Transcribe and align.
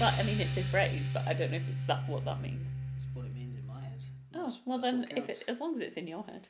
Well, 0.00 0.14
I 0.18 0.22
mean, 0.24 0.40
it's 0.40 0.56
a 0.58 0.62
phrase, 0.62 1.08
but 1.12 1.26
I 1.26 1.32
don't 1.32 1.50
know 1.50 1.56
if 1.56 1.68
it's 1.70 1.84
that 1.84 2.06
what 2.08 2.24
that 2.26 2.42
means. 2.42 2.68
That's 2.92 3.06
what 3.14 3.24
it 3.24 3.34
means 3.34 3.56
in 3.58 3.66
my 3.66 3.80
head. 3.80 4.04
Oh, 4.34 4.54
well 4.66 4.78
then, 4.78 5.06
if 5.16 5.28
it, 5.30 5.42
as 5.48 5.58
long 5.60 5.74
as 5.74 5.80
it's 5.80 5.94
in 5.94 6.06
your 6.06 6.22
head. 6.24 6.48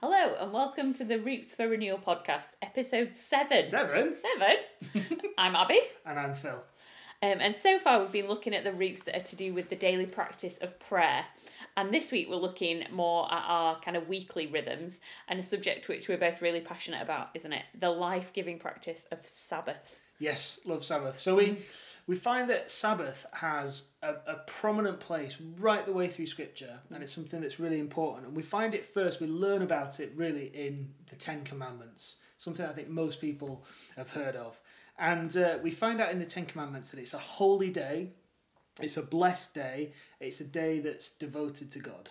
Hello 0.00 0.34
and 0.40 0.52
welcome 0.52 0.94
to 0.94 1.04
the 1.04 1.18
Roots 1.18 1.54
for 1.54 1.66
Renewal 1.68 1.98
podcast, 1.98 2.50
episode 2.62 3.16
seven. 3.16 3.64
Seven. 3.64 4.14
Seven. 4.38 5.18
I'm 5.38 5.56
Abby, 5.56 5.80
And 6.06 6.18
I'm 6.20 6.34
Phil. 6.36 6.62
um, 7.22 7.38
and 7.40 7.56
so 7.56 7.78
far 7.80 8.00
we've 8.00 8.12
been 8.12 8.28
looking 8.28 8.54
at 8.54 8.62
the 8.64 8.72
roots 8.72 9.02
that 9.04 9.16
are 9.16 9.24
to 9.24 9.36
do 9.36 9.52
with 9.54 9.68
the 9.68 9.76
daily 9.76 10.06
practice 10.06 10.58
of 10.58 10.78
prayer. 10.78 11.24
And 11.76 11.92
this 11.92 12.12
week 12.12 12.28
we're 12.30 12.36
looking 12.36 12.84
more 12.92 13.24
at 13.32 13.42
our 13.46 13.80
kind 13.80 13.96
of 13.96 14.08
weekly 14.08 14.46
rhythms 14.46 15.00
and 15.28 15.40
a 15.40 15.42
subject 15.42 15.88
which 15.88 16.08
we're 16.08 16.18
both 16.18 16.40
really 16.42 16.60
passionate 16.60 17.02
about, 17.02 17.30
isn't 17.34 17.52
it? 17.52 17.64
The 17.78 17.90
life 17.90 18.32
giving 18.32 18.58
practice 18.60 19.06
of 19.10 19.26
Sabbath. 19.26 19.98
Yes, 20.18 20.60
love 20.66 20.84
Sabbath. 20.84 21.18
So 21.18 21.36
we 21.36 21.58
we 22.06 22.16
find 22.16 22.50
that 22.50 22.70
Sabbath 22.70 23.26
has 23.32 23.84
a, 24.02 24.14
a 24.26 24.34
prominent 24.46 25.00
place 25.00 25.40
right 25.58 25.84
the 25.84 25.92
way 25.92 26.08
through 26.08 26.26
Scripture, 26.26 26.78
and 26.90 27.02
it's 27.02 27.12
something 27.12 27.40
that's 27.40 27.58
really 27.58 27.80
important. 27.80 28.26
And 28.28 28.36
we 28.36 28.42
find 28.42 28.74
it 28.74 28.84
first. 28.84 29.20
We 29.20 29.26
learn 29.26 29.62
about 29.62 30.00
it 30.00 30.12
really 30.14 30.46
in 30.46 30.92
the 31.10 31.16
Ten 31.16 31.42
Commandments, 31.44 32.16
something 32.38 32.64
I 32.64 32.72
think 32.72 32.88
most 32.88 33.20
people 33.20 33.64
have 33.96 34.10
heard 34.10 34.36
of. 34.36 34.60
And 34.98 35.36
uh, 35.36 35.58
we 35.62 35.70
find 35.70 36.00
out 36.00 36.10
in 36.10 36.18
the 36.18 36.26
Ten 36.26 36.46
Commandments 36.46 36.90
that 36.90 37.00
it's 37.00 37.14
a 37.14 37.18
holy 37.18 37.70
day, 37.70 38.10
it's 38.80 38.96
a 38.96 39.02
blessed 39.02 39.54
day, 39.54 39.92
it's 40.20 40.40
a 40.40 40.44
day 40.44 40.80
that's 40.80 41.10
devoted 41.10 41.70
to 41.72 41.78
God, 41.78 42.10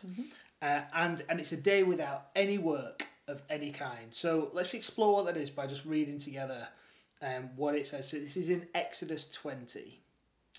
uh, 0.62 0.82
and 0.94 1.24
and 1.30 1.40
it's 1.40 1.52
a 1.52 1.58
day 1.58 1.84
without 1.84 2.28
any 2.36 2.58
work 2.58 3.08
of 3.28 3.42
any 3.50 3.72
kind. 3.72 4.08
So 4.10 4.50
let's 4.54 4.74
explore 4.74 5.14
what 5.16 5.26
that 5.28 5.38
is 5.38 5.50
by 5.50 5.68
just 5.68 5.86
reading 5.86 6.18
together 6.18 6.68
um, 7.22 7.50
what 7.56 7.76
it 7.76 7.88
says. 7.88 8.10
So 8.10 8.18
this 8.18 8.38
is 8.38 8.50
in 8.50 8.68
Exodus 8.74 9.30
20. 9.30 10.02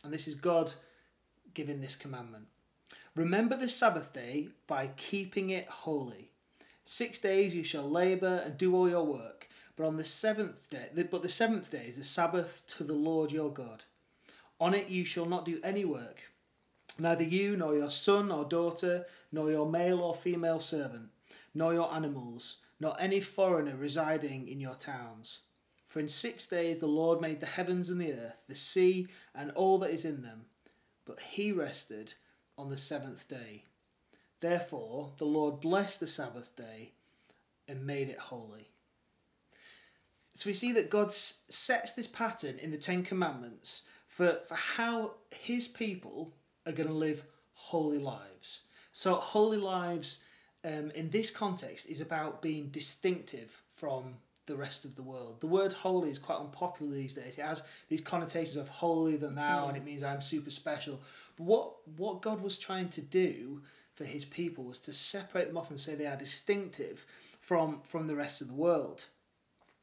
And 0.04 0.12
this 0.12 0.26
is 0.26 0.34
God 0.34 0.72
giving 1.54 1.80
this 1.80 1.96
commandment. 1.96 2.46
Remember 3.14 3.56
the 3.56 3.68
Sabbath 3.68 4.12
day 4.12 4.48
by 4.66 4.88
keeping 4.96 5.50
it 5.50 5.68
holy. 5.68 6.30
Six 6.84 7.18
days 7.18 7.54
you 7.54 7.62
shall 7.62 7.88
labour 7.88 8.42
and 8.44 8.56
do 8.56 8.74
all 8.74 8.88
your 8.88 9.04
work, 9.04 9.48
but 9.76 9.86
on 9.86 9.96
the 9.96 10.04
seventh 10.04 10.68
day, 10.70 10.88
but 10.94 11.22
the 11.22 11.28
seventh 11.28 11.70
day 11.70 11.84
is 11.86 11.98
a 11.98 12.04
Sabbath 12.04 12.64
to 12.68 12.84
the 12.84 12.94
Lord 12.94 13.30
your 13.30 13.52
God. 13.52 13.84
On 14.60 14.74
it 14.74 14.88
you 14.88 15.04
shall 15.04 15.26
not 15.26 15.44
do 15.44 15.60
any 15.62 15.84
work, 15.84 16.22
neither 16.98 17.22
you 17.22 17.56
nor 17.56 17.76
your 17.76 17.90
son 17.90 18.32
or 18.32 18.44
daughter, 18.44 19.06
nor 19.30 19.50
your 19.50 19.68
male 19.68 20.00
or 20.00 20.14
female 20.14 20.60
servant, 20.60 21.10
nor 21.54 21.72
your 21.72 21.92
animals, 21.94 22.56
nor 22.80 23.00
any 23.00 23.20
foreigner 23.20 23.76
residing 23.76 24.48
in 24.48 24.60
your 24.60 24.74
towns. 24.74 25.40
For 25.92 26.00
in 26.00 26.08
six 26.08 26.46
days 26.46 26.78
the 26.78 26.86
Lord 26.86 27.20
made 27.20 27.40
the 27.40 27.46
heavens 27.46 27.90
and 27.90 28.00
the 28.00 28.14
earth, 28.14 28.46
the 28.48 28.54
sea, 28.54 29.08
and 29.34 29.50
all 29.50 29.76
that 29.80 29.90
is 29.90 30.06
in 30.06 30.22
them. 30.22 30.46
But 31.04 31.20
he 31.20 31.52
rested 31.52 32.14
on 32.56 32.70
the 32.70 32.78
seventh 32.78 33.28
day. 33.28 33.64
Therefore 34.40 35.12
the 35.18 35.26
Lord 35.26 35.60
blessed 35.60 36.00
the 36.00 36.06
Sabbath 36.06 36.56
day 36.56 36.92
and 37.68 37.86
made 37.86 38.08
it 38.08 38.18
holy. 38.18 38.68
So 40.32 40.48
we 40.48 40.54
see 40.54 40.72
that 40.72 40.88
God 40.88 41.12
sets 41.12 41.92
this 41.92 42.06
pattern 42.06 42.58
in 42.58 42.70
the 42.70 42.78
Ten 42.78 43.02
Commandments 43.02 43.82
for, 44.06 44.38
for 44.48 44.54
how 44.54 45.16
his 45.30 45.68
people 45.68 46.32
are 46.64 46.72
going 46.72 46.88
to 46.88 46.94
live 46.94 47.22
holy 47.52 47.98
lives. 47.98 48.62
So, 48.94 49.16
holy 49.16 49.58
lives 49.58 50.20
um, 50.64 50.90
in 50.92 51.10
this 51.10 51.30
context 51.30 51.86
is 51.90 52.00
about 52.00 52.40
being 52.40 52.68
distinctive 52.68 53.60
from 53.74 54.14
the 54.46 54.56
rest 54.56 54.84
of 54.84 54.96
the 54.96 55.02
world. 55.02 55.40
The 55.40 55.46
word 55.46 55.72
holy 55.72 56.10
is 56.10 56.18
quite 56.18 56.38
unpopular 56.38 56.92
these 56.92 57.14
days. 57.14 57.38
It 57.38 57.44
has 57.44 57.62
these 57.88 58.00
connotations 58.00 58.56
of 58.56 58.68
holier 58.68 59.16
than 59.16 59.34
thou, 59.34 59.68
and 59.68 59.76
it 59.76 59.80
hmm. 59.80 59.86
means 59.86 60.02
I'm 60.02 60.20
super 60.20 60.50
special. 60.50 61.00
But 61.36 61.44
what, 61.44 61.88
what 61.96 62.22
God 62.22 62.42
was 62.42 62.58
trying 62.58 62.88
to 62.90 63.00
do 63.00 63.62
for 63.94 64.04
his 64.04 64.24
people 64.24 64.64
was 64.64 64.78
to 64.80 64.92
separate 64.92 65.48
them 65.48 65.56
off 65.56 65.70
and 65.70 65.78
say 65.78 65.94
they 65.94 66.06
are 66.06 66.16
distinctive 66.16 67.06
from, 67.40 67.80
from 67.82 68.06
the 68.06 68.16
rest 68.16 68.40
of 68.40 68.48
the 68.48 68.54
world. 68.54 69.06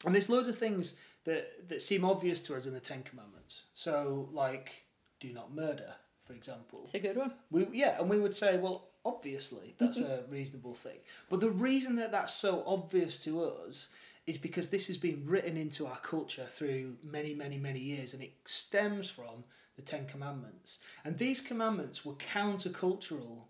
And 0.05 0.15
there's 0.15 0.29
loads 0.29 0.47
of 0.47 0.57
things 0.57 0.95
that, 1.25 1.69
that 1.69 1.81
seem 1.81 2.03
obvious 2.03 2.39
to 2.41 2.55
us 2.55 2.65
in 2.65 2.73
the 2.73 2.79
Ten 2.79 3.03
Commandments. 3.03 3.63
So, 3.73 4.29
like, 4.31 4.85
do 5.19 5.31
not 5.33 5.53
murder, 5.53 5.93
for 6.21 6.33
example. 6.33 6.81
It's 6.85 6.93
a 6.95 6.99
good 6.99 7.17
one. 7.17 7.33
We, 7.51 7.67
yeah, 7.71 7.99
and 7.99 8.09
we 8.09 8.19
would 8.19 8.33
say, 8.33 8.57
well, 8.57 8.89
obviously, 9.05 9.75
that's 9.77 9.99
mm-hmm. 9.99 10.11
a 10.11 10.31
reasonable 10.31 10.73
thing. 10.73 10.97
But 11.29 11.41
the 11.41 11.51
reason 11.51 11.95
that 11.97 12.11
that's 12.11 12.33
so 12.33 12.63
obvious 12.65 13.19
to 13.25 13.43
us 13.43 13.89
is 14.29 14.37
because 14.37 14.69
this 14.69 14.85
has 14.85 14.97
been 14.97 15.23
written 15.25 15.57
into 15.57 15.87
our 15.87 15.97
culture 15.97 16.45
through 16.45 16.95
many, 17.03 17.33
many, 17.33 17.57
many 17.57 17.79
years, 17.79 18.13
and 18.13 18.21
it 18.21 18.33
stems 18.45 19.09
from 19.09 19.43
the 19.75 19.81
Ten 19.81 20.05
Commandments. 20.05 20.77
And 21.03 21.17
these 21.17 21.41
commandments 21.41 22.05
were 22.05 22.13
countercultural 22.13 23.45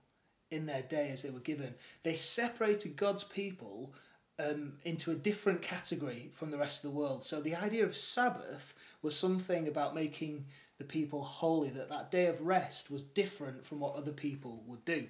in 0.50 0.66
their 0.66 0.82
day 0.84 1.10
as 1.12 1.22
they 1.22 1.32
were 1.32 1.42
given. 1.42 1.76
They 2.04 2.16
separated 2.16 2.96
God's 2.96 3.26
people 3.26 3.94
um, 4.40 4.78
into 4.86 5.12
a 5.12 5.16
different 5.16 5.62
category 5.62 6.30
from 6.32 6.50
the 6.50 6.58
rest 6.58 6.84
of 6.86 6.92
the 6.92 6.98
world. 6.98 7.24
So 7.24 7.42
the 7.42 7.56
idea 7.56 7.84
of 7.84 7.98
Sabbath 7.98 8.74
was 9.02 9.18
something 9.18 9.68
about 9.68 9.94
making 9.94 10.46
the 10.78 10.86
people 10.86 11.24
holy, 11.24 11.72
that 11.72 11.90
that 11.90 12.10
day 12.10 12.28
of 12.28 12.40
rest 12.40 12.90
was 12.90 13.04
different 13.04 13.66
from 13.66 13.82
what 13.82 13.96
other 13.96 14.14
people 14.14 14.64
would 14.66 14.86
do. 14.86 15.08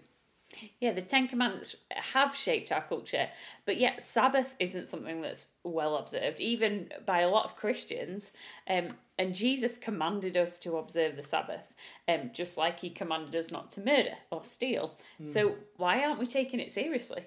Yeah, 0.80 0.94
the 0.94 1.02
Ten 1.02 1.28
Commandments 1.28 1.76
have 1.92 2.36
shaped 2.36 2.72
our 2.72 2.82
culture, 2.82 3.30
but 3.66 3.78
yet 3.78 4.02
Sabbath 4.02 4.56
isn't 4.60 4.88
something 4.88 5.22
that's 5.22 5.50
well 5.64 5.96
observed, 5.96 6.42
even 6.42 6.90
by 7.06 7.22
a 7.22 7.30
lot 7.30 7.46
of 7.46 7.56
Christians. 7.56 8.32
Um, 8.68 8.98
and 9.18 9.36
Jesus 9.36 9.78
commanded 9.78 10.36
us 10.36 10.58
to 10.60 10.78
observe 10.78 11.16
the 11.16 11.24
Sabbath, 11.24 11.74
um, 12.08 12.32
just 12.34 12.58
like 12.58 12.80
he 12.80 12.90
commanded 12.90 13.36
us 13.36 13.52
not 13.52 13.70
to 13.72 13.82
murder 13.82 14.16
or 14.32 14.44
steal. 14.44 14.98
So 15.26 15.56
why 15.78 16.04
aren't 16.04 16.20
we 16.20 16.26
taking 16.26 16.60
it 16.60 16.72
seriously? 16.72 17.26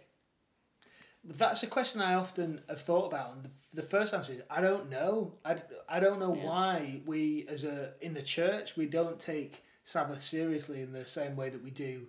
That's 1.25 1.63
a 1.63 1.69
question 1.69 2.01
I 2.01 2.15
often 2.15 2.63
have 2.69 2.81
thought 2.81 3.07
about, 3.07 3.35
and 3.37 3.45
the, 3.45 3.51
the 3.75 3.83
first 3.83 4.13
answer 4.13 4.33
is 4.33 4.43
I 4.51 4.61
don't 4.61 4.91
know. 4.91 5.35
I, 5.45 5.57
I 5.89 6.01
don't 6.01 6.19
know 6.19 6.35
Yeah. 6.35 6.45
why 6.45 7.01
we, 7.07 7.47
as 7.49 7.63
a 7.65 7.93
in 8.01 8.15
the 8.15 8.23
church, 8.23 8.77
we 8.77 8.87
don't 8.87 9.21
take 9.21 9.63
Sabbath 9.85 10.21
seriously 10.21 10.83
in 10.83 10.93
the 10.93 11.07
same 11.07 11.37
way 11.37 11.49
that 11.51 11.63
we 11.63 11.71
do 11.71 12.09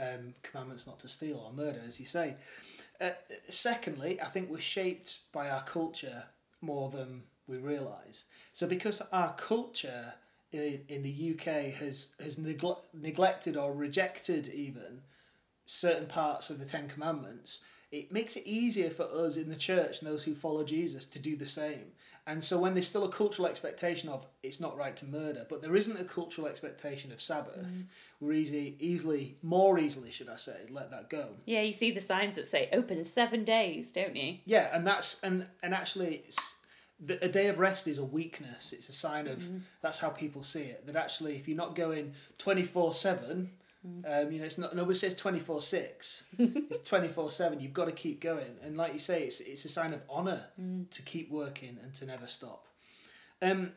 um, 0.00 0.34
commandments 0.42 0.86
not 0.86 0.98
to 1.00 1.08
steal 1.08 1.38
or 1.38 1.52
murder, 1.52 1.80
as 1.86 2.00
you 2.00 2.06
say. 2.06 2.36
Uh, 3.00 3.10
secondly, 3.48 4.20
I 4.20 4.26
think 4.26 4.50
we're 4.50 4.58
shaped 4.58 5.20
by 5.32 5.48
our 5.50 5.62
culture 5.62 6.24
more 6.60 6.90
than 6.90 7.22
we 7.46 7.58
realise. 7.58 8.24
So 8.52 8.66
because 8.66 9.02
our 9.12 9.34
culture 9.34 10.14
in, 10.52 10.80
in 10.88 11.02
the 11.02 11.34
UK 11.34 11.72
has 11.74 12.08
has 12.20 12.36
negle- 12.36 12.84
neglected 12.92 13.56
or 13.56 13.72
rejected 13.72 14.48
even 14.48 15.02
certain 15.66 16.06
parts 16.06 16.50
of 16.50 16.58
the 16.58 16.64
Ten 16.64 16.88
Commandments, 16.88 17.60
it 17.92 18.12
makes 18.12 18.36
it 18.36 18.46
easier 18.46 18.90
for 18.90 19.04
us 19.04 19.36
in 19.36 19.48
the 19.48 19.56
church 19.56 20.00
and 20.00 20.10
those 20.10 20.22
who 20.22 20.34
follow 20.34 20.62
Jesus 20.62 21.04
to 21.06 21.18
do 21.18 21.36
the 21.36 21.46
same. 21.46 21.92
And 22.26 22.44
so 22.44 22.58
when 22.58 22.74
there's 22.74 22.86
still 22.86 23.04
a 23.04 23.10
cultural 23.10 23.48
expectation 23.48 24.08
of 24.08 24.28
it's 24.42 24.60
not 24.60 24.76
right 24.76 24.96
to 24.98 25.06
murder, 25.06 25.46
but 25.48 25.62
there 25.62 25.74
isn't 25.74 25.98
a 25.98 26.04
cultural 26.04 26.46
expectation 26.46 27.10
of 27.10 27.20
Sabbath, 27.20 27.66
mm. 27.66 27.86
we're 28.20 28.34
easy, 28.34 28.76
easily, 28.78 29.36
more 29.42 29.78
easily, 29.78 30.10
should 30.10 30.28
I 30.28 30.36
say, 30.36 30.56
let 30.70 30.90
that 30.92 31.10
go. 31.10 31.30
Yeah, 31.46 31.62
you 31.62 31.72
see 31.72 31.90
the 31.90 32.00
signs 32.00 32.36
that 32.36 32.46
say 32.46 32.68
open 32.72 33.04
seven 33.04 33.44
days, 33.44 33.90
don't 33.90 34.14
you? 34.14 34.36
Yeah, 34.44 34.68
and 34.72 34.86
that's 34.86 35.20
and 35.22 35.46
and 35.62 35.74
actually, 35.74 36.22
it's, 36.26 36.58
the, 37.00 37.24
a 37.24 37.28
day 37.28 37.48
of 37.48 37.58
rest 37.58 37.88
is 37.88 37.98
a 37.98 38.04
weakness. 38.04 38.72
It's 38.72 38.88
a 38.88 38.92
sign 38.92 39.26
of 39.26 39.38
mm-hmm. 39.40 39.58
that's 39.80 39.98
how 39.98 40.10
people 40.10 40.42
see 40.42 40.60
it. 40.62 40.86
That 40.86 40.96
actually, 40.96 41.34
if 41.34 41.48
you're 41.48 41.56
not 41.56 41.74
going 41.74 42.12
twenty 42.38 42.62
four 42.62 42.94
seven, 42.94 43.50
um, 43.84 44.30
you 44.32 44.38
know, 44.40 44.44
it's 44.44 44.58
not 44.58 44.76
nobody 44.76 44.98
says 44.98 45.14
twenty 45.14 45.38
four 45.38 45.60
six. 45.62 46.24
It's 46.38 46.88
twenty 46.88 47.08
four 47.08 47.30
seven. 47.30 47.60
You've 47.60 47.72
got 47.72 47.86
to 47.86 47.92
keep 47.92 48.20
going, 48.20 48.56
and 48.62 48.76
like 48.76 48.92
you 48.92 48.98
say, 48.98 49.24
it's 49.24 49.40
it's 49.40 49.64
a 49.64 49.68
sign 49.68 49.94
of 49.94 50.02
honor 50.08 50.46
to 50.90 51.02
keep 51.02 51.30
working 51.30 51.78
and 51.82 51.94
to 51.94 52.06
never 52.06 52.26
stop. 52.26 52.66
Um, 53.42 53.72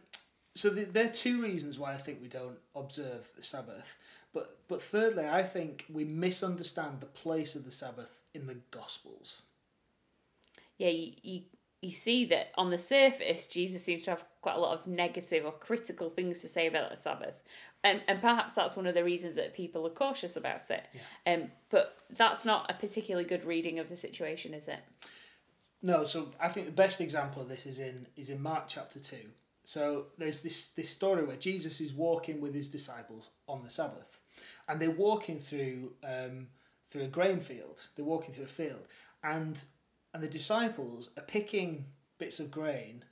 so 0.55 0.69
the, 0.69 0.85
there 0.85 1.05
are 1.05 1.09
two 1.09 1.41
reasons 1.41 1.79
why 1.79 1.93
I 1.93 1.97
think 1.97 2.21
we 2.21 2.27
don't 2.27 2.59
observe 2.75 3.31
the 3.35 3.43
Sabbath. 3.43 3.95
But 4.33 4.59
but 4.67 4.81
thirdly, 4.81 5.25
I 5.27 5.43
think 5.43 5.85
we 5.89 6.03
misunderstand 6.05 6.99
the 6.99 7.05
place 7.07 7.55
of 7.55 7.65
the 7.65 7.71
Sabbath 7.71 8.21
in 8.33 8.47
the 8.47 8.57
Gospels. 8.71 9.41
yeah, 10.77 10.89
you, 10.89 11.13
you 11.21 11.41
you 11.81 11.91
see 11.91 12.25
that 12.25 12.51
on 12.57 12.69
the 12.69 12.77
surface, 12.77 13.47
Jesus 13.47 13.83
seems 13.83 14.03
to 14.03 14.11
have 14.11 14.23
quite 14.41 14.55
a 14.55 14.59
lot 14.59 14.79
of 14.79 14.87
negative 14.87 15.45
or 15.45 15.51
critical 15.51 16.09
things 16.09 16.41
to 16.41 16.47
say 16.47 16.67
about 16.67 16.89
the 16.89 16.95
Sabbath, 16.95 17.35
and 17.83 18.01
and 18.07 18.21
perhaps 18.21 18.53
that's 18.53 18.75
one 18.75 18.87
of 18.87 18.93
the 18.93 19.03
reasons 19.03 19.35
that 19.35 19.53
people 19.53 19.85
are 19.85 19.91
cautious 19.91 20.35
about 20.35 20.69
it. 20.69 20.87
Yeah. 20.93 21.33
Um, 21.33 21.51
but 21.69 21.97
that's 22.17 22.45
not 22.45 22.69
a 22.69 22.73
particularly 22.73 23.27
good 23.27 23.45
reading 23.45 23.79
of 23.79 23.89
the 23.89 23.97
situation, 23.97 24.53
is 24.53 24.67
it? 24.67 24.79
No, 25.81 26.05
so 26.05 26.31
I 26.39 26.47
think 26.47 26.65
the 26.65 26.71
best 26.71 27.01
example 27.01 27.41
of 27.41 27.49
this 27.49 27.65
is 27.65 27.79
in 27.79 28.07
is 28.15 28.29
in 28.29 28.41
Mark 28.41 28.65
chapter 28.67 28.99
two. 28.99 29.29
So 29.65 30.07
there's 30.17 30.41
this 30.41 30.67
this 30.67 30.89
story 30.89 31.23
where 31.23 31.35
Jesus 31.35 31.81
is 31.81 31.93
walking 31.93 32.41
with 32.41 32.53
his 32.53 32.69
disciples 32.69 33.29
on 33.47 33.63
the 33.63 33.69
Sabbath, 33.69 34.19
and 34.67 34.79
they're 34.79 34.91
walking 34.91 35.39
through 35.39 35.93
um, 36.03 36.47
through 36.89 37.03
a 37.03 37.07
grain 37.07 37.39
field. 37.39 37.87
They're 37.95 38.05
walking 38.05 38.33
through 38.33 38.45
a 38.45 38.47
field, 38.47 38.87
and 39.23 39.63
and 40.13 40.23
the 40.23 40.27
disciples 40.27 41.09
are 41.17 41.23
picking 41.23 41.85
bits 42.17 42.39
of 42.39 42.51
grain 42.51 43.03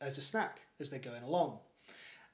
as 0.00 0.18
a 0.18 0.22
snack 0.22 0.60
as 0.80 0.90
they're 0.90 0.98
going 0.98 1.22
along. 1.22 1.58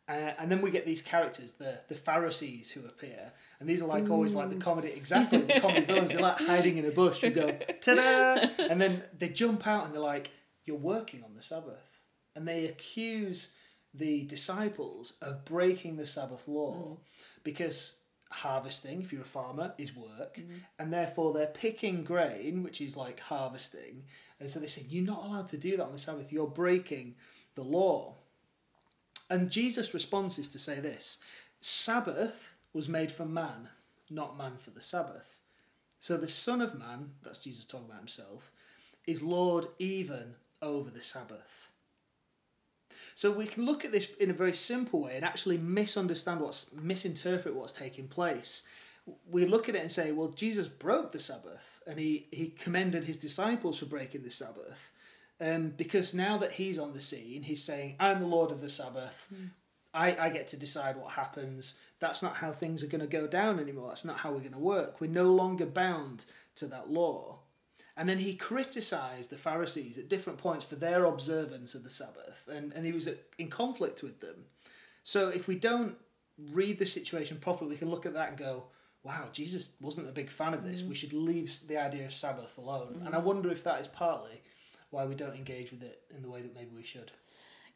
Uh, 0.06 0.32
and 0.38 0.50
then 0.50 0.60
we 0.60 0.70
get 0.70 0.84
these 0.84 1.00
characters, 1.00 1.52
the 1.52 1.80
the 1.88 1.94
Pharisees, 1.94 2.70
who 2.70 2.84
appear, 2.84 3.32
and 3.58 3.68
these 3.68 3.80
are 3.80 3.86
like 3.86 4.10
always 4.10 4.34
like 4.34 4.50
the 4.50 4.56
comedy, 4.56 4.92
exactly 4.94 5.40
the 5.40 5.60
comedy 5.60 5.80
villains. 5.86 6.12
They're 6.12 6.20
like 6.20 6.40
hiding 6.40 6.76
in 6.76 6.84
a 6.84 6.90
bush. 6.90 7.22
You 7.22 7.30
go 7.30 7.56
ta-da, 7.80 8.48
and 8.58 8.78
then 8.78 9.02
they 9.18 9.30
jump 9.30 9.66
out 9.66 9.86
and 9.86 9.94
they're 9.94 10.02
like, 10.02 10.30
"You're 10.64 10.76
working 10.76 11.24
on 11.24 11.34
the 11.34 11.40
Sabbath," 11.40 12.02
and 12.36 12.46
they 12.46 12.66
accuse 12.66 13.48
the 13.94 14.26
disciples 14.26 15.14
of 15.22 15.44
breaking 15.46 15.96
the 15.96 16.06
Sabbath 16.06 16.48
law 16.48 16.98
because 17.42 17.94
harvesting, 18.30 19.00
if 19.00 19.12
you're 19.12 19.22
a 19.22 19.24
farmer, 19.24 19.72
is 19.78 19.96
work, 19.96 20.38
and 20.78 20.92
therefore 20.92 21.32
they're 21.32 21.46
picking 21.46 22.04
grain, 22.04 22.62
which 22.62 22.82
is 22.82 22.94
like 22.94 23.20
harvesting, 23.20 24.04
and 24.38 24.50
so 24.50 24.60
they 24.60 24.66
say, 24.66 24.84
"You're 24.86 25.06
not 25.06 25.24
allowed 25.24 25.48
to 25.48 25.56
do 25.56 25.78
that 25.78 25.84
on 25.84 25.92
the 25.92 25.98
Sabbath. 25.98 26.30
You're 26.30 26.46
breaking 26.46 27.14
the 27.54 27.64
law." 27.64 28.18
And 29.30 29.50
Jesus' 29.50 29.94
response 29.94 30.38
is 30.38 30.48
to 30.48 30.58
say 30.58 30.80
this 30.80 31.18
Sabbath 31.60 32.54
was 32.72 32.88
made 32.88 33.10
for 33.10 33.24
man, 33.24 33.68
not 34.10 34.36
man 34.36 34.56
for 34.56 34.70
the 34.70 34.82
Sabbath. 34.82 35.40
So 35.98 36.16
the 36.18 36.28
Son 36.28 36.60
of 36.60 36.78
Man, 36.78 37.12
that's 37.22 37.38
Jesus 37.38 37.64
talking 37.64 37.86
about 37.86 38.00
himself, 38.00 38.52
is 39.06 39.22
Lord 39.22 39.66
even 39.78 40.34
over 40.60 40.90
the 40.90 41.00
Sabbath. 41.00 41.70
So 43.14 43.30
we 43.30 43.46
can 43.46 43.64
look 43.64 43.84
at 43.84 43.92
this 43.92 44.10
in 44.20 44.30
a 44.30 44.34
very 44.34 44.52
simple 44.52 45.00
way 45.00 45.16
and 45.16 45.24
actually 45.24 45.56
misunderstand 45.56 46.40
what's 46.40 46.66
misinterpret 46.72 47.54
what's 47.54 47.72
taking 47.72 48.08
place. 48.08 48.64
We 49.30 49.46
look 49.46 49.68
at 49.68 49.74
it 49.74 49.82
and 49.82 49.90
say, 49.90 50.12
well, 50.12 50.28
Jesus 50.28 50.68
broke 50.68 51.12
the 51.12 51.18
Sabbath 51.18 51.82
and 51.86 51.98
he, 51.98 52.26
he 52.30 52.48
commended 52.48 53.04
his 53.04 53.16
disciples 53.16 53.78
for 53.78 53.86
breaking 53.86 54.22
the 54.22 54.30
Sabbath. 54.30 54.92
Um, 55.40 55.72
because 55.76 56.14
now 56.14 56.38
that 56.38 56.52
he's 56.52 56.78
on 56.78 56.92
the 56.92 57.00
scene, 57.00 57.42
he's 57.42 57.62
saying, 57.62 57.96
I'm 57.98 58.20
the 58.20 58.26
Lord 58.26 58.52
of 58.52 58.60
the 58.60 58.68
Sabbath. 58.68 59.26
Hmm. 59.28 59.46
I, 59.92 60.16
I 60.26 60.30
get 60.30 60.48
to 60.48 60.56
decide 60.56 60.96
what 60.96 61.12
happens. 61.12 61.74
That's 62.00 62.22
not 62.22 62.36
how 62.36 62.52
things 62.52 62.82
are 62.82 62.88
going 62.88 63.00
to 63.00 63.06
go 63.06 63.26
down 63.26 63.60
anymore. 63.60 63.88
That's 63.88 64.04
not 64.04 64.18
how 64.18 64.30
we're 64.30 64.40
going 64.40 64.52
to 64.52 64.58
work. 64.58 65.00
We're 65.00 65.10
no 65.10 65.32
longer 65.32 65.66
bound 65.66 66.24
to 66.56 66.66
that 66.66 66.90
law. 66.90 67.38
And 67.96 68.08
then 68.08 68.18
he 68.18 68.34
criticised 68.34 69.30
the 69.30 69.36
Pharisees 69.36 69.98
at 69.98 70.08
different 70.08 70.38
points 70.38 70.64
for 70.64 70.74
their 70.74 71.04
observance 71.04 71.76
of 71.76 71.84
the 71.84 71.90
Sabbath, 71.90 72.48
and, 72.50 72.72
and 72.72 72.84
he 72.84 72.90
was 72.90 73.08
in 73.38 73.48
conflict 73.48 74.02
with 74.02 74.20
them. 74.20 74.46
So 75.04 75.28
if 75.28 75.46
we 75.46 75.54
don't 75.54 75.96
read 76.50 76.80
the 76.80 76.86
situation 76.86 77.38
properly, 77.38 77.70
we 77.70 77.76
can 77.76 77.90
look 77.90 78.04
at 78.04 78.14
that 78.14 78.30
and 78.30 78.36
go, 78.36 78.64
wow, 79.04 79.28
Jesus 79.32 79.70
wasn't 79.80 80.08
a 80.08 80.12
big 80.12 80.28
fan 80.30 80.54
of 80.54 80.64
this. 80.64 80.80
Hmm. 80.80 80.88
We 80.88 80.94
should 80.96 81.12
leave 81.12 81.52
the 81.68 81.76
idea 81.76 82.06
of 82.06 82.12
Sabbath 82.12 82.58
alone. 82.58 83.02
And 83.04 83.14
I 83.14 83.20
hmm. 83.20 83.26
wonder 83.26 83.52
if 83.52 83.62
that 83.62 83.80
is 83.80 83.86
partly 83.86 84.42
why 84.94 85.04
we 85.04 85.14
don't 85.14 85.36
engage 85.36 85.70
with 85.70 85.82
it 85.82 86.00
in 86.14 86.22
the 86.22 86.30
way 86.30 86.40
that 86.40 86.54
maybe 86.54 86.70
we 86.74 86.84
should. 86.84 87.12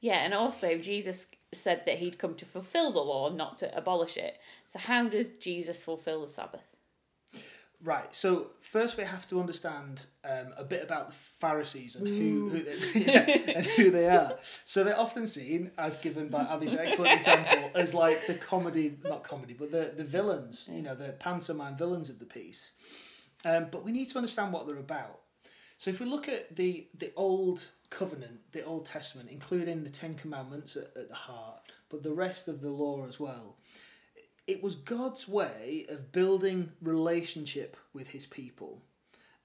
Yeah, 0.01 0.25
and 0.25 0.33
also 0.33 0.79
Jesus 0.79 1.29
said 1.53 1.83
that 1.87 1.99
he'd 1.99 2.19
come 2.19 2.35
to 2.37 2.45
fulfill 2.45 2.93
the 2.93 3.01
law, 3.01 3.31
not 3.31 3.59
to 3.59 3.77
abolish 3.77 4.17
it. 4.17 4.39
So 4.67 4.79
how 4.79 5.09
does 5.09 5.31
Jesus 5.31 5.83
fulfill 5.83 6.23
the 6.23 6.29
Sabbath? 6.29 6.77
Right. 7.83 8.15
So 8.15 8.49
first, 8.61 8.97
we 8.97 9.05
have 9.05 9.29
to 9.29 9.39
understand 9.39 10.07
um, 10.25 10.53
a 10.57 10.65
bit 10.65 10.83
about 10.83 11.09
the 11.09 11.15
Pharisees 11.15 11.95
and 11.95 12.09
who, 12.09 12.49
who 12.49 12.63
they, 12.63 12.77
yeah, 12.95 13.53
and 13.57 13.67
who 13.67 13.91
they 13.91 14.09
are. 14.09 14.37
So 14.65 14.83
they're 14.83 14.99
often 14.99 15.29
seen, 15.29 15.71
as 15.79 15.97
given 15.97 16.29
by 16.29 16.43
Abby's 16.43 16.75
excellent 16.75 17.13
example, 17.13 17.71
as 17.77 17.95
like 17.95 18.27
the 18.27 18.35
comedy, 18.35 18.97
not 19.05 19.23
comedy, 19.23 19.55
but 19.55 19.71
the 19.71 19.93
the 19.97 20.03
villains. 20.03 20.69
You 20.73 20.83
know, 20.83 20.97
the 20.97 21.11
pantomime 21.11 21.77
villains 21.77 22.11
of 22.11 22.19
the 22.19 22.25
piece. 22.25 22.73
Um, 23.45 23.69
but 23.71 23.85
we 23.85 23.93
need 23.93 24.09
to 24.11 24.19
understand 24.19 24.53
what 24.53 24.67
they're 24.67 24.77
about. 24.77 25.21
So 25.79 25.91
if 25.91 26.01
we 26.01 26.07
look 26.07 26.29
at 26.29 26.55
the 26.55 26.89
the 26.97 27.13
old 27.17 27.67
covenant, 27.91 28.53
the 28.53 28.65
Old 28.65 28.85
Testament, 28.85 29.31
including 29.31 29.83
the 29.83 29.91
Ten 29.91 30.15
Commandments 30.15 30.77
at, 30.77 30.95
at 30.97 31.09
the 31.09 31.15
heart, 31.15 31.73
but 31.89 32.03
the 32.03 32.13
rest 32.13 32.49
of 32.49 32.61
the 32.61 32.71
law 32.71 33.07
as 33.07 33.19
well 33.19 33.57
it 34.49 34.63
was 34.63 34.75
God's 34.75 35.29
way 35.29 35.85
of 35.91 36.11
building 36.11 36.73
relationship 36.81 37.77
with 37.93 38.09
His 38.09 38.25
people, 38.25 38.83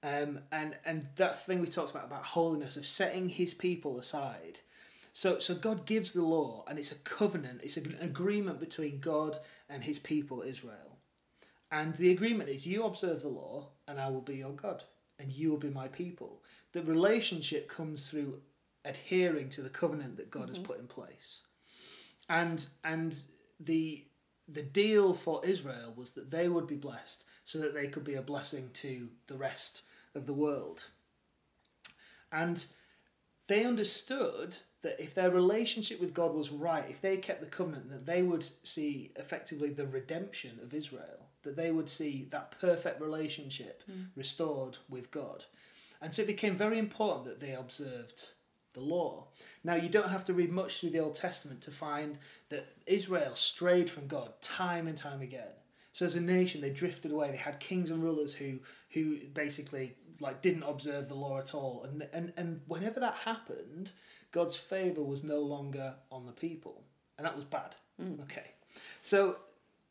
um, 0.02 0.40
and 0.50 0.76
and 0.84 1.06
that 1.16 1.44
thing 1.44 1.60
we 1.60 1.66
talked 1.66 1.90
about 1.90 2.06
about 2.06 2.24
holiness 2.24 2.76
of 2.76 2.86
setting 2.86 3.28
His 3.28 3.52
people 3.52 3.98
aside. 3.98 4.60
So 5.12 5.38
so 5.38 5.54
God 5.54 5.84
gives 5.84 6.12
the 6.12 6.22
law, 6.22 6.64
and 6.66 6.78
it's 6.78 6.90
a 6.90 6.96
covenant. 6.96 7.60
It's 7.62 7.76
an 7.76 7.98
agreement 8.00 8.58
between 8.58 8.98
God 8.98 9.38
and 9.68 9.84
His 9.84 9.98
people 9.98 10.40
Israel, 10.40 10.98
and 11.70 11.94
the 11.96 12.10
agreement 12.10 12.48
is 12.48 12.66
you 12.66 12.84
observe 12.84 13.20
the 13.20 13.28
law, 13.28 13.68
and 13.86 14.00
I 14.00 14.08
will 14.08 14.22
be 14.22 14.36
your 14.36 14.52
God, 14.52 14.84
and 15.18 15.32
you 15.32 15.50
will 15.50 15.58
be 15.58 15.70
my 15.70 15.88
people. 15.88 16.42
The 16.72 16.82
relationship 16.82 17.68
comes 17.68 18.08
through 18.08 18.40
adhering 18.84 19.48
to 19.50 19.62
the 19.62 19.70
covenant 19.70 20.16
that 20.16 20.30
God 20.30 20.48
has 20.48 20.58
mm-hmm. 20.58 20.66
put 20.66 20.80
in 20.80 20.86
place, 20.86 21.42
and 22.28 22.66
and 22.84 23.16
the 23.60 24.04
the 24.46 24.62
deal 24.62 25.14
for 25.14 25.40
Israel 25.44 25.92
was 25.96 26.12
that 26.12 26.30
they 26.30 26.48
would 26.48 26.66
be 26.66 26.76
blessed 26.76 27.24
so 27.44 27.58
that 27.60 27.74
they 27.74 27.86
could 27.86 28.04
be 28.04 28.14
a 28.14 28.22
blessing 28.22 28.70
to 28.74 29.08
the 29.26 29.36
rest 29.36 29.82
of 30.14 30.26
the 30.26 30.34
world. 30.34 30.84
And 32.30 32.64
they 33.46 33.64
understood 33.64 34.58
that 34.82 35.00
if 35.00 35.14
their 35.14 35.30
relationship 35.30 36.00
with 36.00 36.12
God 36.12 36.34
was 36.34 36.50
right, 36.50 36.84
if 36.88 37.00
they 37.00 37.16
kept 37.16 37.40
the 37.40 37.46
covenant, 37.46 37.90
that 37.90 38.04
they 38.04 38.22
would 38.22 38.44
see 38.66 39.12
effectively 39.16 39.70
the 39.70 39.86
redemption 39.86 40.58
of 40.62 40.74
Israel, 40.74 41.30
that 41.44 41.56
they 41.56 41.70
would 41.70 41.88
see 41.88 42.26
that 42.30 42.58
perfect 42.60 43.00
relationship 43.00 43.82
hmm. 43.86 44.02
restored 44.16 44.78
with 44.88 45.10
God. 45.10 45.44
And 46.00 46.12
so 46.12 46.22
it 46.22 46.28
became 46.28 46.54
very 46.54 46.78
important 46.78 47.26
that 47.26 47.40
they 47.40 47.54
observed 47.54 48.28
the 48.74 48.80
law. 48.80 49.28
Now, 49.62 49.76
you 49.76 49.88
don't 49.88 50.10
have 50.10 50.24
to 50.26 50.34
read 50.34 50.52
much 50.52 50.80
through 50.80 50.90
the 50.90 50.98
Old 50.98 51.14
Testament 51.14 51.62
to 51.62 51.70
find 51.70 52.18
that 52.50 52.66
Israel 52.86 53.34
strayed 53.34 53.88
from 53.88 54.06
God 54.06 54.32
time 54.40 54.86
and 54.86 54.98
time 54.98 55.22
again. 55.22 55.54
So 55.92 56.04
as 56.04 56.16
a 56.16 56.20
nation, 56.20 56.60
they 56.60 56.70
drifted 56.70 57.12
away. 57.12 57.30
They 57.30 57.36
had 57.36 57.60
kings 57.60 57.90
and 57.90 58.02
rulers 58.02 58.34
who 58.34 58.58
who 58.90 59.18
basically 59.32 59.94
like 60.20 60.42
didn't 60.42 60.64
observe 60.64 61.08
the 61.08 61.14
law 61.14 61.38
at 61.38 61.54
all. 61.54 61.86
And 61.88 62.06
and 62.12 62.32
and 62.36 62.60
whenever 62.66 62.98
that 62.98 63.14
happened, 63.14 63.92
God's 64.32 64.56
favor 64.56 65.02
was 65.02 65.22
no 65.22 65.38
longer 65.38 65.94
on 66.10 66.26
the 66.26 66.32
people, 66.32 66.82
and 67.16 67.24
that 67.24 67.36
was 67.36 67.44
bad. 67.44 67.76
Hmm. 68.00 68.20
Okay, 68.22 68.50
so 69.00 69.36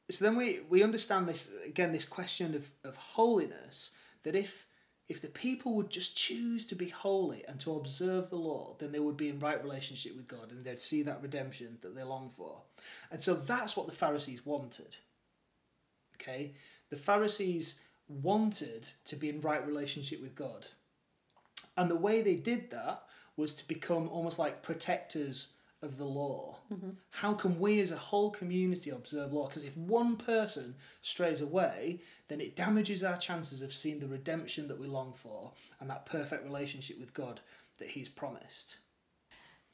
so 0.09 0.25
then 0.25 0.35
we 0.35 0.61
we 0.69 0.83
understand 0.83 1.27
this 1.27 1.49
again. 1.65 1.91
This 1.91 2.05
question 2.05 2.55
of 2.55 2.71
of 2.83 2.97
holiness 2.97 3.91
that 4.23 4.35
if 4.35 4.67
if 5.09 5.21
the 5.21 5.27
people 5.27 5.75
would 5.75 5.89
just 5.89 6.15
choose 6.15 6.65
to 6.65 6.75
be 6.75 6.89
holy 6.89 7.43
and 7.47 7.59
to 7.59 7.75
observe 7.75 8.29
the 8.29 8.37
law, 8.37 8.75
then 8.79 8.91
they 8.91 8.99
would 8.99 9.17
be 9.17 9.29
in 9.29 9.37
right 9.39 9.61
relationship 9.61 10.15
with 10.15 10.27
God 10.27 10.51
and 10.51 10.63
they'd 10.63 10.79
see 10.79 11.03
that 11.03 11.21
redemption 11.21 11.77
that 11.81 11.93
they 11.93 12.03
long 12.03 12.29
for. 12.29 12.61
And 13.11 13.21
so 13.21 13.33
that's 13.33 13.75
what 13.75 13.85
the 13.85 13.93
Pharisees 13.93 14.45
wanted. 14.45 14.95
Okay? 16.15 16.53
The 16.89 16.95
Pharisees 16.95 17.75
wanted 18.07 18.89
to 19.05 19.15
be 19.15 19.29
in 19.29 19.41
right 19.41 19.65
relationship 19.65 20.21
with 20.21 20.35
God. 20.35 20.67
And 21.75 21.91
the 21.91 21.95
way 21.95 22.21
they 22.21 22.35
did 22.35 22.71
that 22.71 23.03
was 23.35 23.53
to 23.55 23.67
become 23.67 24.07
almost 24.07 24.39
like 24.39 24.61
protectors 24.61 25.49
of 25.83 25.97
the 25.97 26.05
law. 26.05 26.57
How 27.11 27.33
can 27.33 27.59
we 27.59 27.81
as 27.81 27.91
a 27.91 27.97
whole 27.97 28.31
community 28.31 28.89
observe 28.89 29.33
law? 29.33 29.47
Because 29.47 29.63
if 29.63 29.77
one 29.77 30.15
person 30.15 30.75
strays 31.01 31.41
away, 31.41 31.99
then 32.27 32.41
it 32.41 32.55
damages 32.55 33.03
our 33.03 33.17
chances 33.17 33.61
of 33.61 33.73
seeing 33.73 33.99
the 33.99 34.07
redemption 34.07 34.67
that 34.67 34.79
we 34.79 34.87
long 34.87 35.13
for 35.13 35.51
and 35.79 35.89
that 35.89 36.05
perfect 36.05 36.45
relationship 36.45 36.99
with 36.99 37.13
God 37.13 37.41
that 37.79 37.89
He's 37.89 38.09
promised. 38.09 38.77